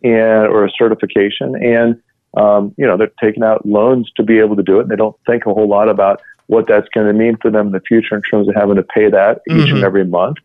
[0.05, 2.01] and or a certification and
[2.37, 4.97] um, you know, they're taking out loans to be able to do it, and they
[4.97, 7.81] don't think a whole lot about what that's going to mean for them in the
[7.81, 9.77] future in terms of having to pay that each mm-hmm.
[9.77, 10.38] and every month.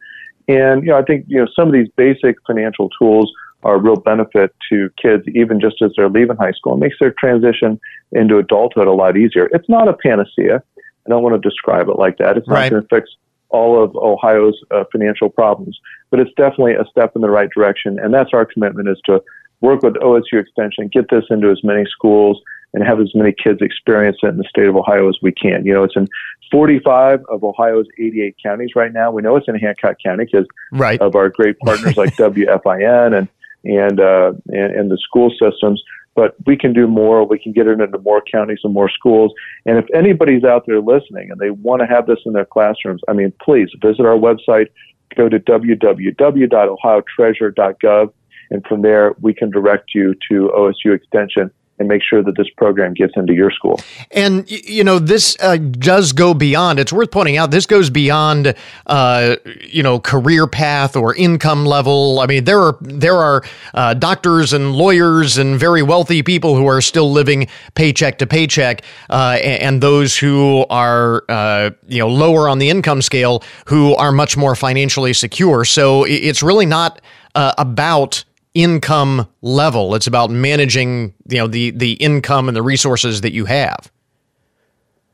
[0.47, 3.31] And you know, I think you know some of these basic financial tools
[3.63, 6.75] are a real benefit to kids, even just as they're leaving high school.
[6.75, 7.79] It makes their transition
[8.11, 9.49] into adulthood a lot easier.
[9.51, 10.63] It's not a panacea.
[10.77, 12.37] I don't want to describe it like that.
[12.37, 12.71] It's not right.
[12.71, 13.09] going to fix
[13.49, 17.97] all of Ohio's uh, financial problems, but it's definitely a step in the right direction.
[17.99, 19.21] And that's our commitment: is to
[19.61, 22.41] work with OSU Extension, get this into as many schools
[22.73, 25.65] and have as many kids experience it in the state of Ohio as we can.
[25.65, 26.07] You know, it's in
[26.51, 29.11] 45 of Ohio's 88 counties right now.
[29.11, 30.99] We know it's in Hancock County because right.
[31.01, 33.27] of our great partners like WFIN and
[33.63, 35.81] and, uh, and and the school systems.
[36.15, 37.27] But we can do more.
[37.27, 39.33] We can get it into more counties and more schools.
[39.65, 43.01] And if anybody's out there listening and they want to have this in their classrooms,
[43.07, 44.69] I mean, please visit our website.
[45.15, 48.13] Go to www.ohiotreasurer.gov
[48.49, 52.47] and from there, we can direct you to OSU Extension and make sure that this
[52.57, 53.79] program gets into your school.
[54.11, 56.79] And you know, this uh, does go beyond.
[56.79, 58.55] It's worth pointing out this goes beyond,
[58.87, 62.19] uh, you know, career path or income level.
[62.19, 66.65] I mean, there are there are uh, doctors and lawyers and very wealthy people who
[66.65, 72.07] are still living paycheck to paycheck, uh, and, and, those who are uh, you know
[72.07, 75.63] lower on the income scale who are much more financially secure.
[75.63, 76.99] So it's really not
[77.35, 78.25] uh, about
[78.57, 79.93] income level.
[79.95, 83.91] It's about managing, you know, the the income and the resources that you have.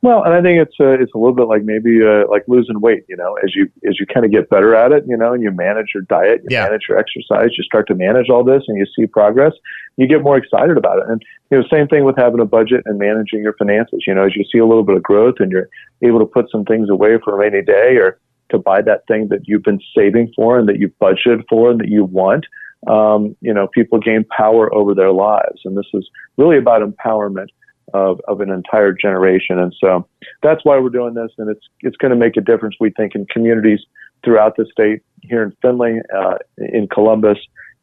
[0.02, 2.82] Well, and I think it's a, it's a little bit like maybe uh, like losing
[2.82, 3.06] weight.
[3.08, 5.42] You know, as you as you kind of get better at it, you know, and
[5.42, 6.66] you manage your diet, you Yeah.
[6.66, 9.54] manage your exercise, you start to manage all this, and you see progress.
[9.96, 11.06] You get more excited about it.
[11.08, 14.04] And you know, same thing with having a budget and managing your finances.
[14.06, 15.70] You know, as you see a little bit of growth and you're
[16.02, 19.30] able to put some things away for a rainy day or to buy that thing
[19.30, 22.46] that you've been saving for and that you budgeted for and that you want.
[22.88, 27.48] Um, you know, people gain power over their lives, and this is really about empowerment
[27.94, 29.60] of, of an entire generation.
[29.60, 30.08] And so
[30.42, 33.16] that's why we're doing this, and it's it's going to make a difference, we think,
[33.16, 33.80] in communities
[34.24, 37.38] throughout the state, here in Findlay, uh, in Columbus,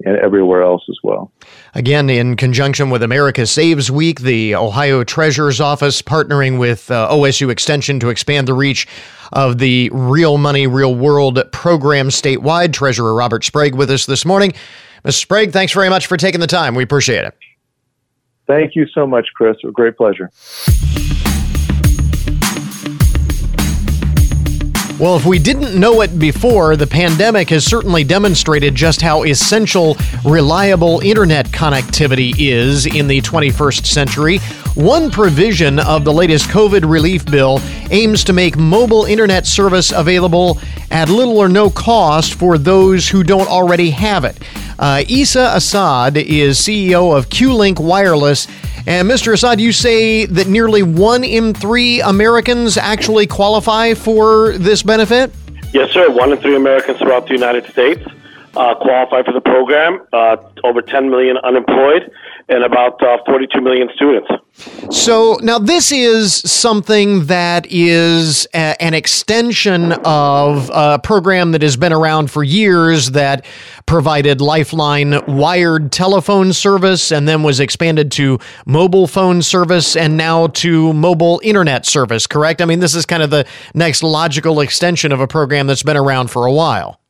[0.04, 1.30] and everywhere else as well.
[1.74, 7.50] Again, in conjunction with America Saves Week, the Ohio Treasurer's Office partnering with uh, OSU
[7.50, 8.86] Extension to expand the reach
[9.32, 12.72] of the Real Money, Real World program statewide.
[12.72, 14.52] Treasurer Robert Sprague with us this morning.
[15.04, 15.12] Mr.
[15.14, 16.74] Sprague, thanks very much for taking the time.
[16.74, 17.34] We appreciate it.
[18.46, 19.56] Thank you so much, Chris.
[19.64, 20.30] A great pleasure.
[25.00, 29.96] Well, if we didn't know it before, the pandemic has certainly demonstrated just how essential
[30.26, 34.40] reliable internet connectivity is in the 21st century.
[34.74, 37.60] One provision of the latest COVID relief bill
[37.90, 40.60] aims to make mobile internet service available
[40.90, 44.36] at little or no cost for those who don't already have it.
[44.80, 48.46] Uh, Issa Asad is CEO of Q-Link Wireless.
[48.86, 49.34] And Mr.
[49.34, 55.32] Asad, you say that nearly one in three Americans actually qualify for this benefit?
[55.74, 56.10] Yes, sir.
[56.10, 58.02] One in three Americans throughout the United States
[58.56, 60.00] uh, qualify for the program.
[60.14, 62.10] Uh, over 10 million unemployed
[62.50, 64.28] and about uh, 42 million students.
[64.90, 71.76] So now this is something that is a- an extension of a program that has
[71.76, 73.46] been around for years that
[73.86, 80.48] provided lifeline wired telephone service and then was expanded to mobile phone service and now
[80.48, 82.60] to mobile internet service, correct?
[82.60, 85.96] I mean, this is kind of the next logical extension of a program that's been
[85.96, 87.00] around for a while.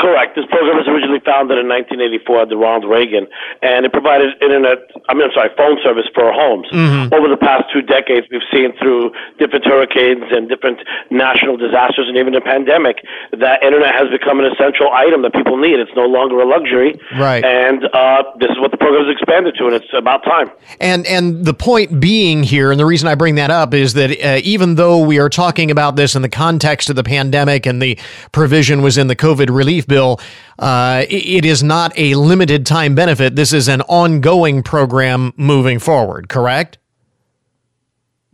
[0.00, 0.34] Correct.
[0.34, 3.24] This program was originally founded in 1984 under Ronald Reagan,
[3.62, 6.68] and it provided internet, I mean, I'm sorry, phone service for our homes.
[7.12, 10.78] Over the past two decades, we've seen through different hurricanes and different
[11.10, 12.96] national disasters and even the pandemic
[13.38, 15.78] that internet has become an essential item that people need.
[15.80, 16.98] It's no longer a luxury.
[17.18, 17.44] Right.
[17.44, 20.50] And uh, this is what the program has expanded to, and it's about time.
[20.80, 24.10] And and the point being here, and the reason I bring that up is that
[24.20, 27.80] uh, even though we are talking about this in the context of the pandemic and
[27.80, 27.98] the
[28.32, 30.20] provision was in the COVID relief bill,
[30.58, 33.36] uh, it- it is not a limited time benefit.
[33.36, 36.28] This is an ongoing program moving forward.
[36.28, 36.78] Correct?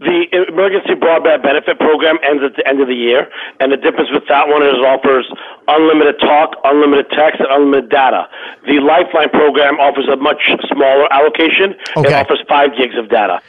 [0.01, 3.27] The emergency broadband benefit program ends at the end of the year,
[3.59, 5.27] and the difference with that one is it offers
[5.67, 8.29] unlimited talk, unlimited text, and unlimited data.
[8.69, 10.39] The Lifeline program offers a much
[10.73, 11.75] smaller allocation.
[11.97, 12.11] Okay.
[12.11, 13.41] It offers five gigs of data.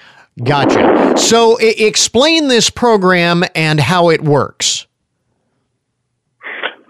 [0.44, 1.18] Gotcha.
[1.18, 4.88] So I- explain this program and how it works.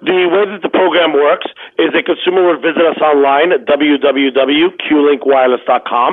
[0.09, 1.45] The way that the program works
[1.77, 6.11] is a consumer would visit us online at www.qlinkwireless.com.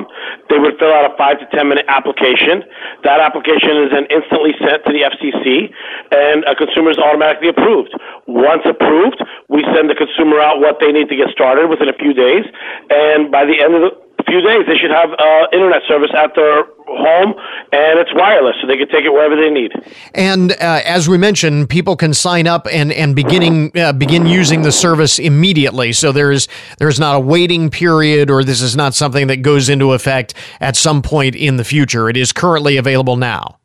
[0.52, 2.60] They would fill out a five to ten minute application.
[3.08, 5.72] That application is then instantly sent to the FCC,
[6.12, 7.96] and a consumer is automatically approved.
[8.28, 9.16] Once approved,
[9.48, 12.44] we send the consumer out what they need to get started within a few days,
[12.92, 16.34] and by the end of the few days, they should have uh, internet service at
[16.34, 17.34] their home,
[17.72, 19.72] and it's wireless, so they can take it wherever they need.
[20.14, 24.62] And uh, as we mentioned, people can sign up and and beginning uh, begin using
[24.62, 25.92] the service immediately.
[25.92, 29.92] So there's there's not a waiting period, or this is not something that goes into
[29.92, 32.08] effect at some point in the future.
[32.08, 33.58] It is currently available now.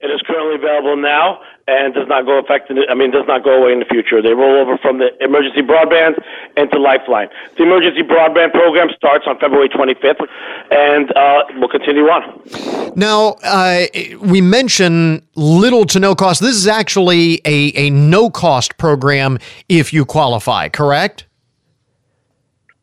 [0.00, 3.62] It is currently available now and does not go the, I mean, does not go
[3.62, 4.20] away in the future.
[4.20, 6.22] They roll over from the emergency broadband
[6.56, 7.28] into Lifeline.
[7.56, 10.26] The emergency broadband program starts on February 25th,
[10.70, 12.92] and uh, will continue on.
[12.96, 13.86] Now, uh,
[14.20, 16.40] we mention little to no cost.
[16.40, 21.26] This is actually a, a no cost program if you qualify, correct?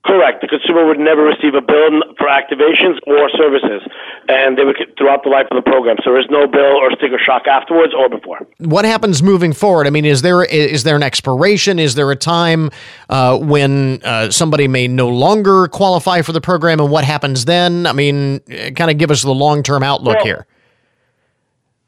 [0.10, 0.42] Correct.
[0.42, 3.88] The consumer would never receive a bill for activations or services,
[4.28, 5.98] and they would throughout the life of the program.
[6.04, 8.40] So there is no bill or sticker shock afterwards or before.
[8.58, 9.86] What happens moving forward?
[9.86, 11.78] I mean, is there is there an expiration?
[11.78, 12.72] Is there a time
[13.10, 17.86] uh, when uh, somebody may no longer qualify for the program, and what happens then?
[17.86, 18.40] I mean,
[18.76, 20.48] kind of give us the long term outlook Well, here.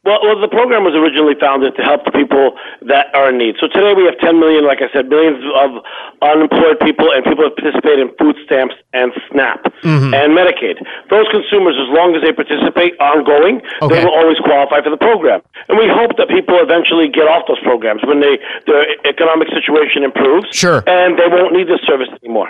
[0.01, 2.57] Well, well, the program was originally founded to help the people
[2.89, 3.61] that are in need.
[3.61, 5.77] So today we have 10 million, like I said, millions of
[6.25, 10.09] unemployed people and people that participate in food stamps and SNAP mm-hmm.
[10.09, 10.81] and Medicaid.
[11.13, 13.93] Those consumers, as long as they participate ongoing, Okay.
[13.93, 15.45] they will always qualify for the program.
[15.69, 20.01] And we hope that people eventually get off those programs when they, their economic situation
[20.01, 20.49] improves.
[20.49, 20.81] Sure.
[20.89, 22.49] And they won't need this service anymore.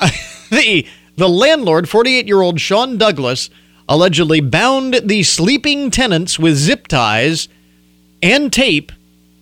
[0.51, 0.87] the
[1.17, 3.51] the landlord, 48-year-old Sean Douglas,
[3.89, 7.49] allegedly bound the sleeping tenants with zip ties
[8.23, 8.93] and tape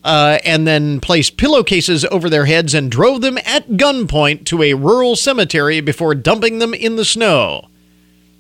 [0.03, 4.75] uh, and then placed pillowcases over their heads and drove them at gunpoint to a
[4.75, 7.69] rural cemetery before dumping them in the snow.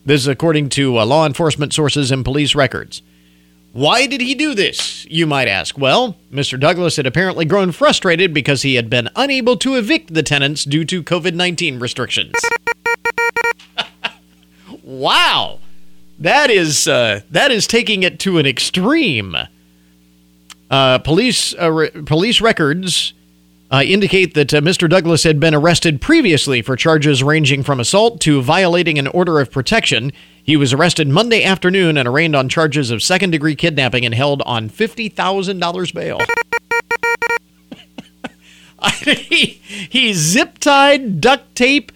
[0.04, 3.02] This is according to uh, law enforcement sources and police records.
[3.76, 5.76] Why did he do this, you might ask?
[5.76, 6.58] Well, Mr.
[6.58, 10.86] Douglas had apparently grown frustrated because he had been unable to evict the tenants due
[10.86, 12.32] to COVID 19 restrictions.
[14.82, 15.58] wow!
[16.18, 19.36] That is, uh, that is taking it to an extreme.
[20.70, 23.12] Uh, police uh, re- police records
[23.70, 24.88] uh, indicate that uh, Mr.
[24.88, 29.50] Douglas had been arrested previously for charges ranging from assault to violating an order of
[29.50, 30.12] protection.
[30.46, 34.42] He was arrested Monday afternoon and arraigned on charges of second degree kidnapping and held
[34.42, 36.20] on fifty thousand dollars bail.
[39.02, 41.90] he, he zip tied, duct tape.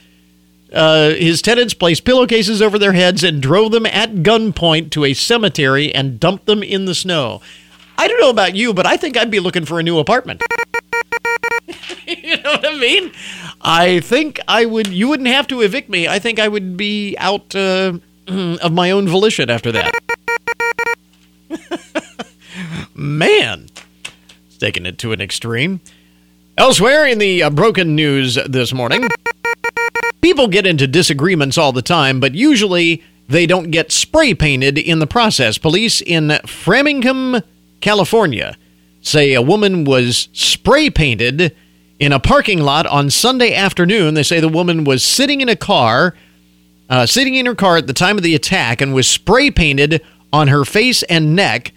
[0.73, 5.15] Uh, his tenants placed pillowcases over their heads and drove them at gunpoint to a
[5.15, 7.41] cemetery and dumped them in the snow.
[7.97, 10.43] I don't know about you, but I think I'd be looking for a new apartment.
[12.07, 13.13] you know what I mean?
[13.61, 14.89] I think I would.
[14.89, 16.09] You wouldn't have to evict me.
[16.09, 17.99] I think I would be out uh,
[18.31, 19.93] of my own volition after that.
[22.95, 23.67] Man,
[24.47, 25.81] it's taking it to an extreme.
[26.57, 29.09] Elsewhere in the uh, broken news this morning,
[30.21, 34.99] people get into disagreements all the time, but usually they don't get spray painted in
[34.99, 35.57] the process.
[35.57, 37.43] Police in Framingham,
[37.81, 38.57] California
[39.03, 41.57] say a woman was spray painted
[41.99, 44.15] in a parking lot on Sunday afternoon.
[44.15, 46.15] They say the woman was sitting in a car,
[46.91, 50.03] uh, sitting in her car at the time of the attack, and was spray painted
[50.33, 51.73] on her face and neck.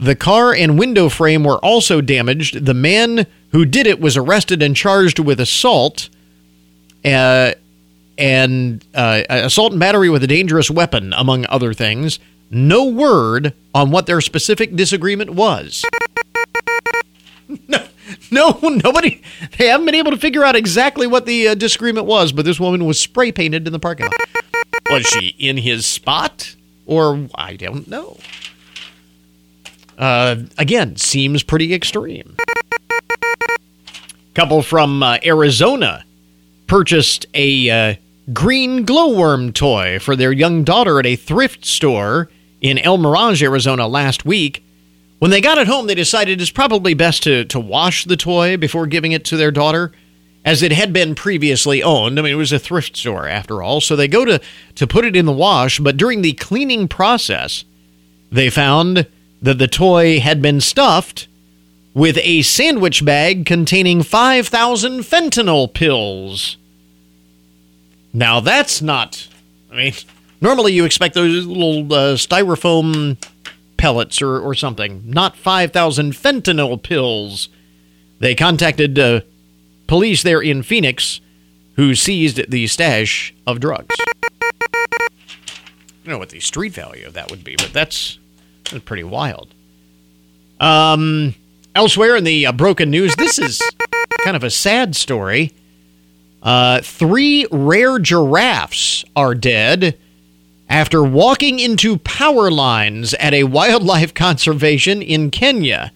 [0.00, 2.66] The car and window frame were also damaged.
[2.66, 6.08] The man who did it was arrested and charged with assault.
[7.04, 7.52] Uh,
[8.16, 12.18] and uh, assault and battery with a dangerous weapon, among other things
[12.54, 15.84] no word on what their specific disagreement was.
[17.68, 17.84] No,
[18.30, 19.22] no, nobody.
[19.58, 22.58] They haven't been able to figure out exactly what the uh, disagreement was, but this
[22.58, 24.14] woman was spray painted in the parking lot.
[24.94, 26.54] Was she in his spot,
[26.86, 28.18] or I don't know.
[29.98, 32.36] Uh, again, seems pretty extreme.
[34.34, 36.04] Couple from uh, Arizona
[36.66, 37.94] purchased a uh,
[38.32, 42.28] green glowworm toy for their young daughter at a thrift store
[42.60, 44.64] in El Mirage, Arizona last week.
[45.18, 48.56] When they got it home, they decided it's probably best to, to wash the toy
[48.56, 49.92] before giving it to their daughter,
[50.44, 52.18] as it had been previously owned.
[52.18, 53.80] I mean, it was a thrift store after all.
[53.80, 54.40] So they go to,
[54.74, 57.64] to put it in the wash, but during the cleaning process,
[58.30, 59.06] they found
[59.40, 61.28] that the toy had been stuffed
[61.94, 66.56] with a sandwich bag containing 5,000 fentanyl pills.
[68.12, 69.28] Now, that's not.
[69.72, 69.94] I mean,
[70.44, 73.16] Normally, you expect those little uh, styrofoam
[73.78, 77.48] pellets or, or something, not 5,000 fentanyl pills.
[78.20, 79.22] They contacted uh,
[79.86, 81.20] police there in Phoenix
[81.76, 83.94] who seized the stash of drugs.
[83.98, 85.08] I
[86.04, 88.18] don't know what the street value of that would be, but that's,
[88.70, 89.54] that's pretty wild.
[90.60, 91.34] Um,
[91.74, 93.62] elsewhere in the uh, broken news, this is
[94.22, 95.52] kind of a sad story.
[96.42, 99.98] Uh, three rare giraffes are dead
[100.68, 105.92] after walking into power lines at a wildlife conservation in Kenya.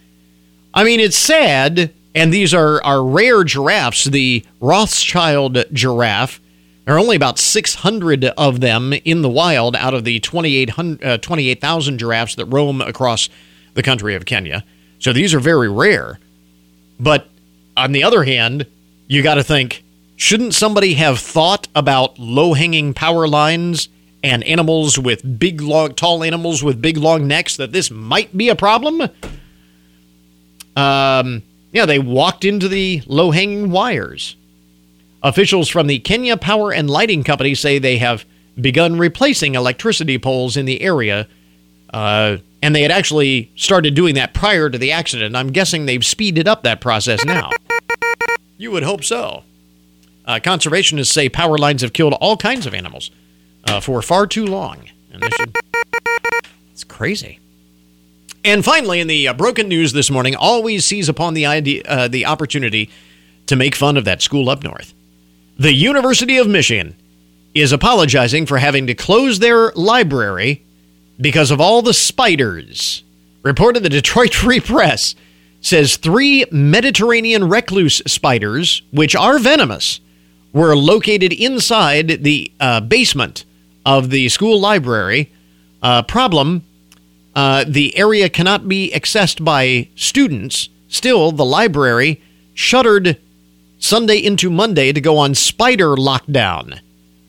[0.72, 4.02] I mean, it's sad, and these are, are rare giraffes.
[4.02, 6.40] The Rothschild giraffe,
[6.84, 11.18] there are only about 600 of them in the wild out of the 28,000 uh,
[11.18, 11.60] 28,
[11.96, 13.28] giraffes that roam across
[13.74, 14.64] the country of Kenya.
[14.98, 16.18] So these are very rare.
[16.98, 17.28] But
[17.76, 18.66] on the other hand,
[19.06, 19.84] you got to think
[20.16, 23.88] shouldn't somebody have thought about low hanging power lines
[24.24, 28.48] and animals with big, long, tall animals with big, long necks that this might be
[28.48, 29.08] a problem?
[30.74, 31.44] Um,
[31.78, 34.34] yeah, they walked into the low hanging wires.
[35.22, 38.24] Officials from the Kenya Power and Lighting Company say they have
[38.60, 41.28] begun replacing electricity poles in the area.
[41.94, 45.36] Uh, and they had actually started doing that prior to the accident.
[45.36, 47.50] I'm guessing they've speeded up that process now.
[48.56, 49.44] You would hope so.
[50.24, 53.12] Uh, conservationists say power lines have killed all kinds of animals
[53.68, 54.82] uh, for far too long.
[55.12, 55.56] And should,
[56.72, 57.38] it's crazy.
[58.44, 62.08] And finally, in the uh, broken news this morning, always seize upon the idea, uh,
[62.08, 62.90] the opportunity
[63.46, 64.94] to make fun of that school up north.
[65.58, 66.94] The University of Michigan
[67.54, 70.64] is apologizing for having to close their library
[71.20, 73.02] because of all the spiders.
[73.42, 75.14] Reported the Detroit Free Press
[75.60, 80.00] says three Mediterranean recluse spiders, which are venomous,
[80.52, 83.44] were located inside the uh, basement
[83.84, 85.32] of the school library.
[85.82, 86.64] Uh, problem
[87.38, 90.70] uh, the area cannot be accessed by students.
[90.88, 92.20] Still, the library
[92.52, 93.16] shuttered
[93.78, 96.80] Sunday into Monday to go on spider lockdown.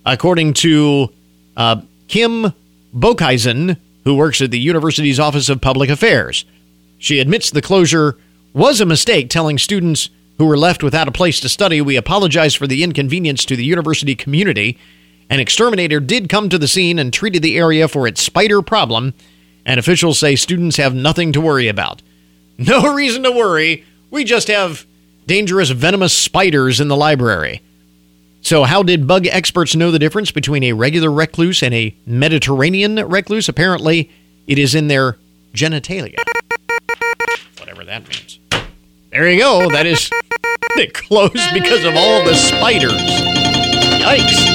[0.08, 1.14] According to
[1.56, 2.56] uh, Kim
[2.92, 6.44] Broekhuizen, who works at the university's Office of Public Affairs.
[6.98, 8.18] She admits the closure
[8.52, 12.56] was a mistake, telling students who were left without a place to study, We apologize
[12.56, 14.76] for the inconvenience to the university community.
[15.30, 19.14] An exterminator did come to the scene and treated the area for its spider problem,
[19.66, 22.02] and officials say students have nothing to worry about.
[22.58, 23.86] No reason to worry.
[24.12, 24.86] We just have
[25.28, 27.62] dangerous, venomous spiders in the library.
[28.42, 32.96] So, how did bug experts know the difference between a regular recluse and a Mediterranean
[32.96, 33.50] recluse?
[33.50, 34.10] Apparently,
[34.48, 35.18] it is in their
[35.54, 36.18] genitalia.
[37.58, 38.40] Whatever that means.
[39.12, 39.70] There you go.
[39.70, 40.10] That is.
[40.76, 42.94] It closed because of all the spiders.
[44.00, 44.46] Yikes.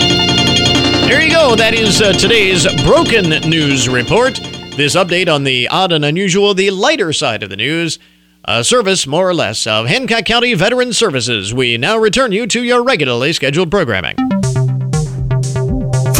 [1.08, 1.54] There you go.
[1.54, 4.38] That is uh, today's broken news report.
[4.76, 8.00] This update on the odd and unusual, the lighter side of the news
[8.44, 11.54] a service, more or less, of Hancock County Veteran Services.
[11.54, 14.16] We now return you to your regularly scheduled programming.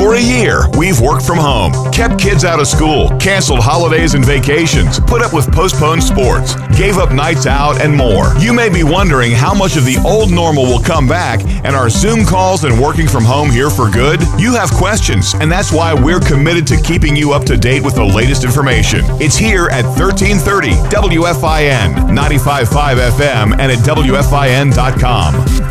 [0.04, 4.22] For a year, we've worked from home, kept kids out of school, canceled holidays and
[4.22, 8.26] vacations, put up with postponed sports, gave up nights out, and more.
[8.38, 11.88] You may be wondering how much of the old normal will come back, and are
[11.88, 14.20] Zoom calls and working from home here for good?
[14.38, 17.94] You have questions, and that's why we're committed to keeping you up to date with
[17.94, 19.00] the latest information.
[19.22, 25.64] It's here at 1330 WFIN, 95.5 FM, and at WFIN.com.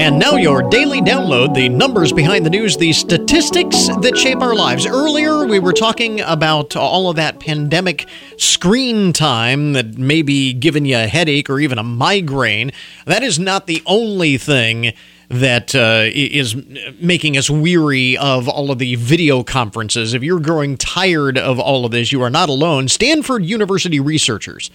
[0.00, 4.54] And now, your daily download the numbers behind the news, the statistics that shape our
[4.54, 4.86] lives.
[4.86, 10.86] Earlier, we were talking about all of that pandemic screen time that may be giving
[10.86, 12.72] you a headache or even a migraine.
[13.04, 14.94] That is not the only thing
[15.28, 16.56] that uh, is
[16.98, 20.14] making us weary of all of the video conferences.
[20.14, 22.88] If you're growing tired of all of this, you are not alone.
[22.88, 24.70] Stanford University researchers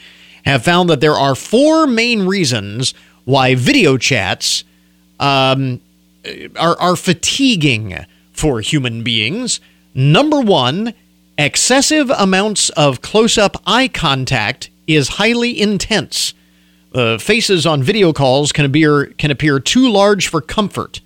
[0.46, 4.64] have found that there are four main reasons why video chats
[5.20, 5.82] um,
[6.58, 9.60] are, are fatiguing for human beings.
[9.94, 10.94] Number one,
[11.38, 16.34] excessive amounts of close up eye contact is highly intense.
[16.94, 21.02] Uh, faces on video calls can appear can appear too large for comfort,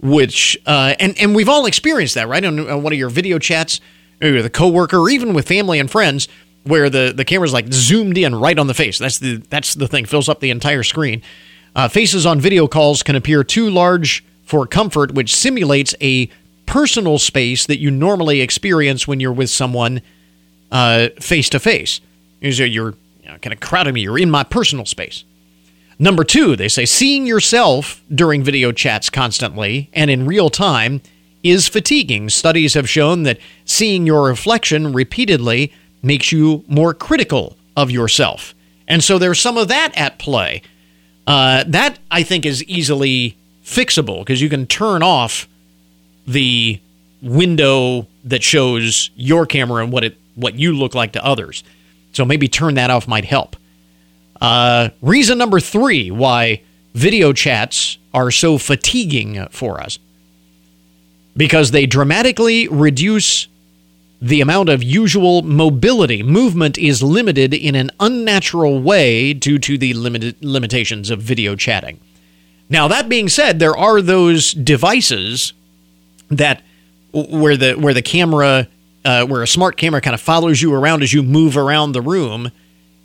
[0.00, 2.44] which uh, and and we've all experienced that, right?
[2.44, 3.80] On, on one of your video chats,
[4.20, 6.28] with a coworker, or even with family and friends,
[6.64, 8.98] where the the camera's like zoomed in right on the face.
[8.98, 11.22] That's the that's the thing fills up the entire screen.
[11.74, 16.28] Uh, faces on video calls can appear too large for comfort, which simulates a
[16.66, 20.02] personal space that you normally experience when you're with someone
[21.20, 22.00] face to face.
[22.40, 22.66] You're
[23.22, 24.02] you know, kind of crowding me.
[24.02, 25.24] You're in my personal space.
[25.98, 31.00] Number two, they say seeing yourself during video chats constantly and in real time
[31.42, 32.28] is fatiguing.
[32.28, 38.54] Studies have shown that seeing your reflection repeatedly makes you more critical of yourself.
[38.88, 40.62] And so there's some of that at play.
[41.26, 45.48] Uh, that I think is easily fixable because you can turn off
[46.26, 46.80] the
[47.22, 51.62] window that shows your camera and what it what you look like to others.
[52.12, 53.56] So maybe turn that off might help.
[54.40, 56.62] Uh, reason number three why
[56.94, 59.98] video chats are so fatiguing for us
[61.36, 63.46] because they dramatically reduce
[64.22, 69.92] the amount of usual mobility, movement is limited in an unnatural way due to the
[69.94, 71.98] limited limitations of video chatting.
[72.68, 75.52] Now, that being said, there are those devices
[76.30, 76.62] that
[77.12, 78.68] where the where the camera
[79.04, 82.00] uh, where a smart camera kind of follows you around as you move around the
[82.00, 82.52] room,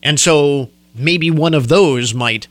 [0.03, 2.47] and so maybe one of those might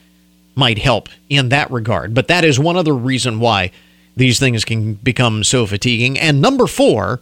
[0.56, 2.14] might help in that regard.
[2.14, 3.70] But that is one other reason why
[4.16, 6.18] these things can become so fatiguing.
[6.18, 7.20] And number four,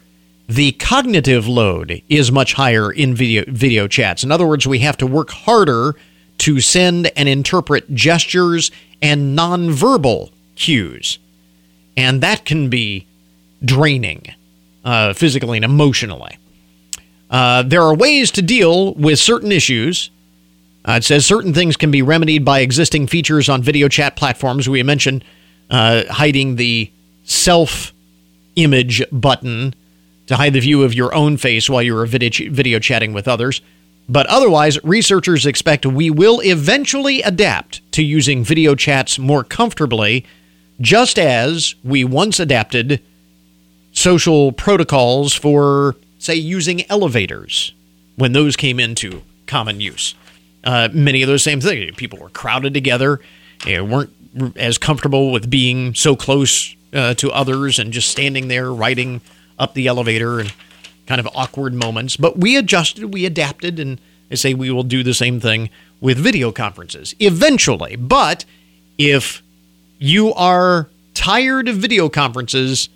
[0.49, 4.23] the cognitive load is much higher in video video chats.
[4.23, 5.95] In other words, we have to work harder
[6.39, 8.71] to send and interpret gestures
[9.01, 11.19] and nonverbal cues,
[11.97, 13.07] and that can be
[13.65, 14.35] draining,
[14.85, 16.37] uh, physically and emotionally.
[17.31, 20.11] Uh, there are ways to deal with certain issues.
[20.87, 24.69] Uh, it says certain things can be remedied by existing features on video chat platforms.
[24.69, 25.25] We mentioned
[25.71, 26.93] uh, hiding the
[27.25, 27.95] self
[28.57, 29.75] image button
[30.27, 33.61] to hide the view of your own face while you're video, video chatting with others.
[34.09, 40.27] But otherwise, researchers expect we will eventually adapt to using video chats more comfortably,
[40.81, 43.03] just as we once adapted
[43.93, 47.73] social protocols for, say, using elevators
[48.17, 50.15] when those came into common use.
[50.65, 51.95] Uh, many of those same things.
[51.97, 53.21] People were crowded together,
[53.67, 54.11] you know, weren't
[54.57, 59.21] as comfortable with being so close uh, to others and just standing there writing
[59.59, 60.53] up the elevator and
[61.07, 62.17] kind of awkward moments.
[62.17, 64.01] But we adjusted, we adapted, and
[64.31, 67.97] I say we will do the same thing with video conferences eventually.
[67.97, 68.45] But
[68.99, 69.43] if
[69.99, 72.89] you are tired of video conferences,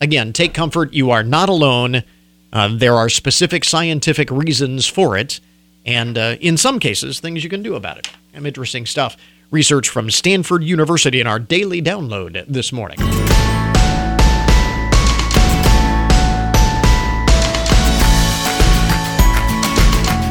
[0.00, 0.92] again, take comfort.
[0.92, 2.02] You are not alone.
[2.52, 5.40] Uh, there are specific scientific reasons for it,
[5.84, 8.08] and uh, in some cases, things you can do about it.
[8.34, 9.16] Interesting stuff.
[9.50, 12.98] Research from Stanford University in our daily download this morning.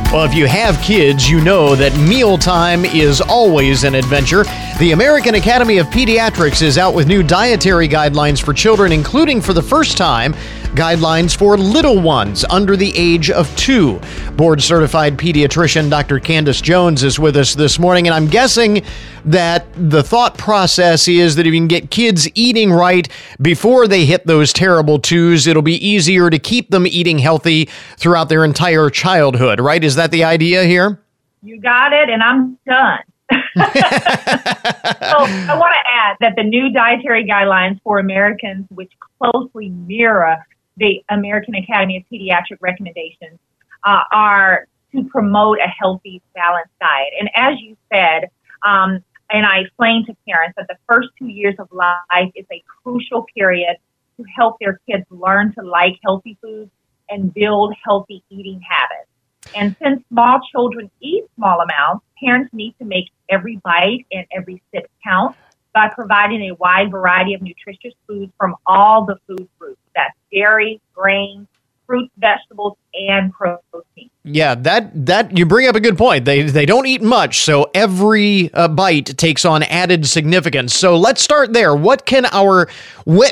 [0.10, 4.46] Well, if you have kids, you know that mealtime is always an adventure.
[4.80, 9.52] The American Academy of Pediatrics is out with new dietary guidelines for children, including for
[9.52, 10.34] the first time
[10.76, 14.00] guidelines for little ones under the age of two.
[14.36, 16.20] Board certified pediatrician Dr.
[16.20, 18.84] Candace Jones is with us this morning, and I'm guessing
[19.26, 23.08] that the thought process is that if you can get kids eating right
[23.42, 28.30] before they hit those terrible twos, it'll be easier to keep them eating healthy throughout
[28.30, 29.84] their entire childhood, right?
[29.84, 31.00] Is that the idea here?
[31.44, 33.00] You got it, and I'm done.
[33.32, 40.38] so I want to add that the new dietary guidelines for Americans, which closely mirror
[40.78, 43.40] the American Academy of Pediatric recommendations
[43.84, 47.14] uh, are to promote a healthy, balanced diet.
[47.20, 48.30] And as you said,
[48.66, 52.64] um, and I explained to parents that the first two years of life is a
[52.84, 53.76] crucial period
[54.18, 56.72] to help their kids learn to like healthy foods
[57.10, 59.10] and build healthy eating habits.
[59.56, 64.62] And since small children eat small amounts, parents need to make every bite and every
[64.74, 65.36] sip count
[65.74, 69.80] by providing a wide variety of nutritious foods from all the food groups.
[69.98, 71.48] That's dairy, grains,
[71.88, 74.10] fruits, vegetables, and protein.
[74.24, 76.26] Yeah, that that you bring up a good point.
[76.26, 80.76] They they don't eat much, so every uh, bite takes on added significance.
[80.76, 81.76] So let's start there.
[81.76, 82.68] What can our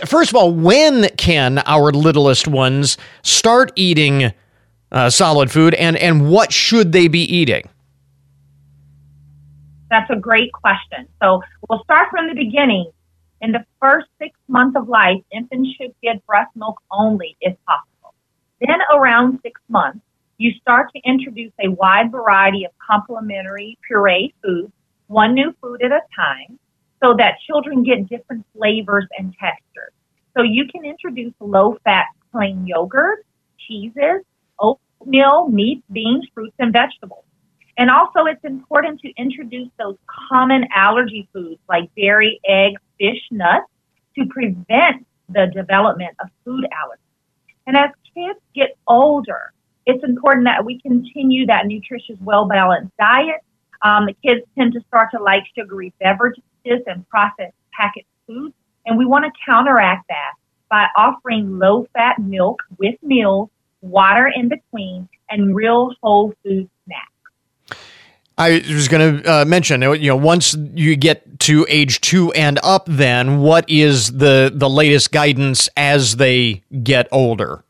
[0.05, 4.33] first of all, when can our littlest ones start eating
[4.91, 7.69] uh, solid food, and and what should they be eating?
[9.89, 11.07] That's a great question.
[11.21, 12.91] So we'll start from the beginning.
[13.45, 18.15] In the first six months of life, infants should get breast milk only if possible.
[18.59, 19.99] Then around six months,
[20.39, 24.73] you start to introduce a wide variety of complementary puree foods,
[25.05, 26.57] one new food at a time,
[27.03, 29.93] so that children get different flavors and textures.
[30.35, 33.27] So you can introduce low fat plain yogurt,
[33.59, 34.23] cheeses,
[34.57, 37.25] oatmeal, meat, beans, fruits, and vegetables.
[37.77, 39.97] And also, it's important to introduce those
[40.29, 43.67] common allergy foods like dairy, eggs, fish, nuts
[44.17, 46.99] to prevent the development of food allergies.
[47.67, 49.51] And as kids get older,
[49.85, 53.41] it's important that we continue that nutritious, well balanced diet.
[53.81, 58.53] Um, the kids tend to start to like sugary beverages and processed packaged foods,
[58.85, 60.31] and we want to counteract that
[60.69, 63.49] by offering low fat milk with meals,
[63.81, 67.14] water in between, and real whole food snacks.
[68.37, 72.59] I was going to uh, mention, you know, once you get to age two and
[72.63, 77.63] up, then what is the the latest guidance as they get older?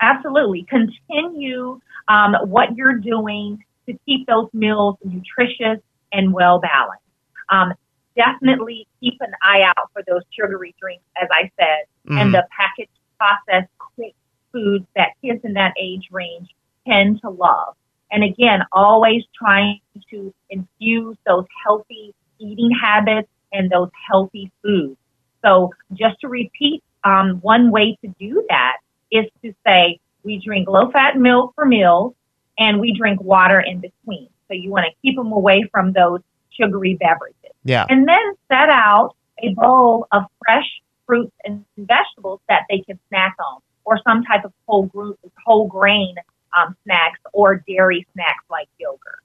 [0.00, 5.80] Absolutely, continue um, what you're doing to keep those meals nutritious
[6.12, 7.02] and well balanced.
[7.50, 7.74] Um,
[8.16, 12.20] definitely keep an eye out for those sugary drinks, as I said, mm.
[12.20, 14.14] and the packaged processed quick
[14.52, 16.48] foods that kids in that age range
[16.86, 17.74] tend to love.
[18.16, 24.96] And again, always trying to infuse those healthy eating habits and those healthy foods.
[25.44, 28.78] So just to repeat, um, one way to do that
[29.12, 32.14] is to say we drink low fat milk for meals
[32.58, 34.30] and we drink water in between.
[34.48, 36.20] So you want to keep them away from those
[36.58, 37.52] sugary beverages.
[37.64, 37.84] Yeah.
[37.90, 43.36] And then set out a bowl of fresh fruits and vegetables that they can snack
[43.38, 46.14] on or some type of whole group, whole grain
[46.56, 49.20] um, snacks or dairy snacks like yogurt.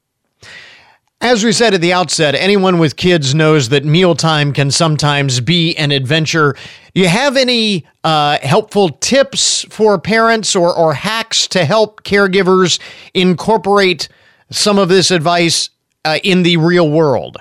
[1.23, 5.75] As we said at the outset, anyone with kids knows that mealtime can sometimes be
[5.75, 6.55] an adventure.
[6.95, 12.79] Do you have any uh, helpful tips for parents or, or hacks to help caregivers
[13.13, 14.09] incorporate
[14.49, 15.69] some of this advice
[16.05, 17.37] uh, in the real world?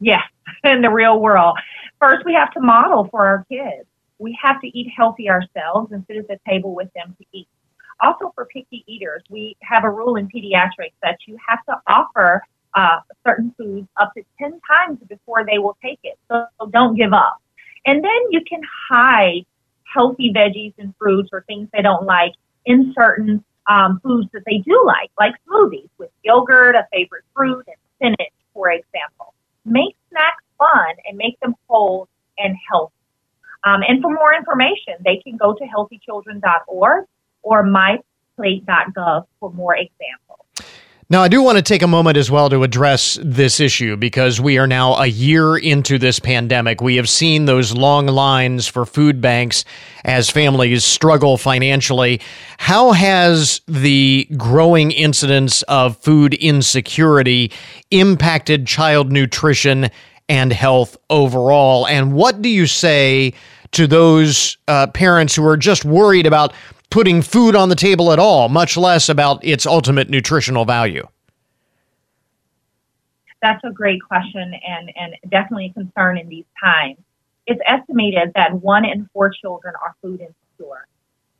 [0.00, 0.22] Yes,
[0.64, 1.58] in the real world.
[1.98, 3.86] First, we have to model for our kids.
[4.18, 7.48] We have to eat healthy ourselves and sit at the table with them to eat.
[8.02, 12.42] Also, for picky eaters, we have a rule in pediatrics that you have to offer
[12.74, 16.18] uh, certain foods up to 10 times before they will take it.
[16.30, 17.42] So, so don't give up.
[17.86, 19.44] And then you can hide
[19.84, 22.32] healthy veggies and fruits or things they don't like
[22.66, 27.64] in certain um, foods that they do like, like smoothies with yogurt, a favorite fruit,
[27.66, 29.34] and spinach, for example.
[29.64, 32.94] Make snacks fun and make them whole and healthy.
[33.64, 37.04] Um, and for more information, they can go to healthychildren.org
[37.42, 40.20] or myplate.gov for more examples.
[41.12, 44.40] Now, I do want to take a moment as well to address this issue because
[44.40, 46.80] we are now a year into this pandemic.
[46.80, 49.64] We have seen those long lines for food banks
[50.04, 52.20] as families struggle financially.
[52.58, 57.50] How has the growing incidence of food insecurity
[57.90, 59.90] impacted child nutrition
[60.28, 61.88] and health overall?
[61.88, 63.34] And what do you say
[63.72, 66.52] to those uh, parents who are just worried about
[66.90, 71.06] putting food on the table at all, much less about its ultimate nutritional value?
[73.42, 76.98] That's a great question and, and definitely a concern in these times.
[77.46, 80.86] It's estimated that one in four children are food insecure.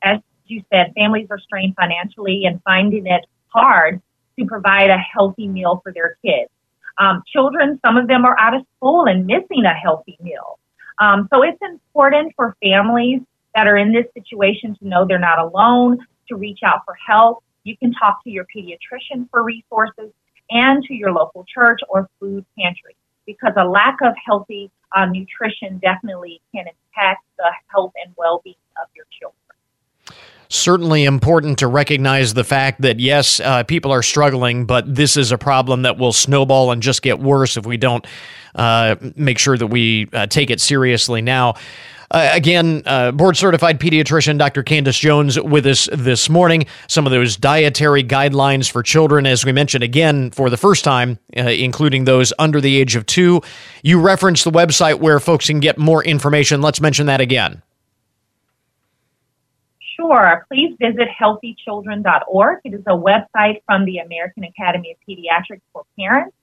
[0.03, 4.01] As you said, families are strained financially and finding it hard
[4.39, 6.51] to provide a healthy meal for their kids.
[6.99, 10.59] Um, children, some of them are out of school and missing a healthy meal.
[10.99, 13.21] Um, so it's important for families
[13.55, 15.99] that are in this situation to know they're not alone,
[16.29, 17.43] to reach out for help.
[17.65, 20.13] You can talk to your pediatrician for resources
[20.51, 22.97] and to your local church or food pantry
[23.27, 28.89] because a lack of healthy uh, nutrition definitely can impact the health and well-being of
[28.97, 29.37] your children
[30.51, 35.31] certainly important to recognize the fact that yes, uh, people are struggling, but this is
[35.33, 38.05] a problem that will snowball and just get worse if we don't
[38.57, 41.55] uh, make sure that we uh, take it seriously now.
[42.13, 44.65] Uh, again, uh, board certified pediatrician Dr.
[44.65, 46.67] Candace Jones with us this morning.
[46.89, 51.21] Some of those dietary guidelines for children, as we mentioned again for the first time,
[51.37, 53.43] uh, including those under the age of two.
[53.85, 56.61] You referenced the website where folks can get more information.
[56.61, 57.63] Let's mention that again.
[59.97, 60.45] Sure.
[60.51, 62.59] Please visit healthychildren.org.
[62.65, 66.35] It is a website from the American Academy of Pediatrics for parents.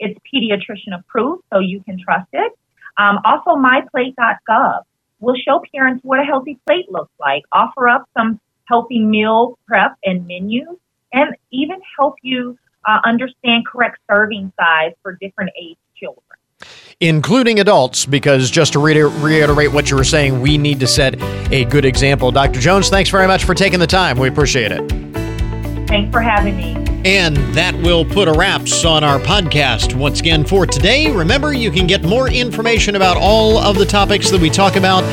[0.00, 2.52] It's pediatrician approved, so you can trust it.
[2.98, 4.82] Um, also, myplate.gov
[5.20, 9.96] will show parents what a healthy plate looks like, offer up some healthy meal prep
[10.04, 10.76] and menus,
[11.12, 16.22] and even help you uh, understand correct serving size for different age children.
[17.00, 21.20] Including adults, because just to reiterate what you were saying, we need to set
[21.52, 22.32] a good example.
[22.32, 22.60] Dr.
[22.60, 24.18] Jones, thanks very much for taking the time.
[24.18, 24.88] We appreciate it.
[25.88, 26.95] Thanks for having me.
[27.06, 29.94] And that will put a wraps on our podcast.
[29.94, 34.28] Once again, for today, remember you can get more information about all of the topics
[34.32, 35.04] that we talk about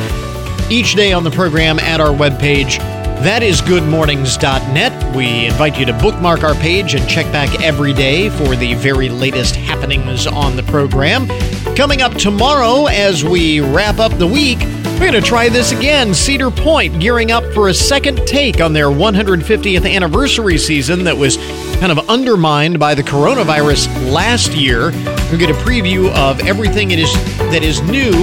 [0.72, 2.80] each day on the program at our webpage.
[3.22, 5.16] That is goodmornings.net.
[5.16, 9.10] We invite you to bookmark our page and check back every day for the very
[9.10, 11.28] latest happenings on the program.
[11.76, 14.58] Coming up tomorrow, as we wrap up the week,
[14.94, 16.14] we're going to try this again.
[16.14, 21.38] Cedar Point gearing up for a second take on their 150th anniversary season that was
[21.84, 24.92] kind of undermined by the coronavirus last year.
[25.34, 27.12] We get a preview of everything it is
[27.52, 28.14] that is new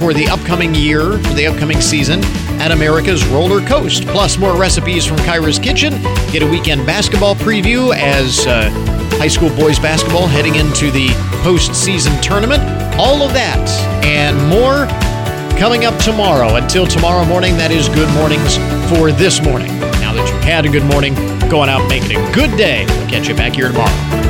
[0.00, 2.18] for the upcoming year, for the upcoming season
[2.58, 4.04] at America's Roller Coast.
[4.08, 5.92] Plus, more recipes from Kyra's Kitchen.
[6.32, 8.68] Get a weekend basketball preview as uh,
[9.20, 11.06] high school boys basketball heading into the
[11.44, 12.64] postseason tournament.
[12.98, 13.64] All of that
[14.04, 14.88] and more
[15.56, 16.56] coming up tomorrow.
[16.56, 18.56] Until tomorrow morning, that is good mornings
[18.90, 19.68] for this morning.
[20.00, 22.84] Now that you've had a good morning, going out making a good day.
[22.86, 24.27] We'll catch you back here tomorrow.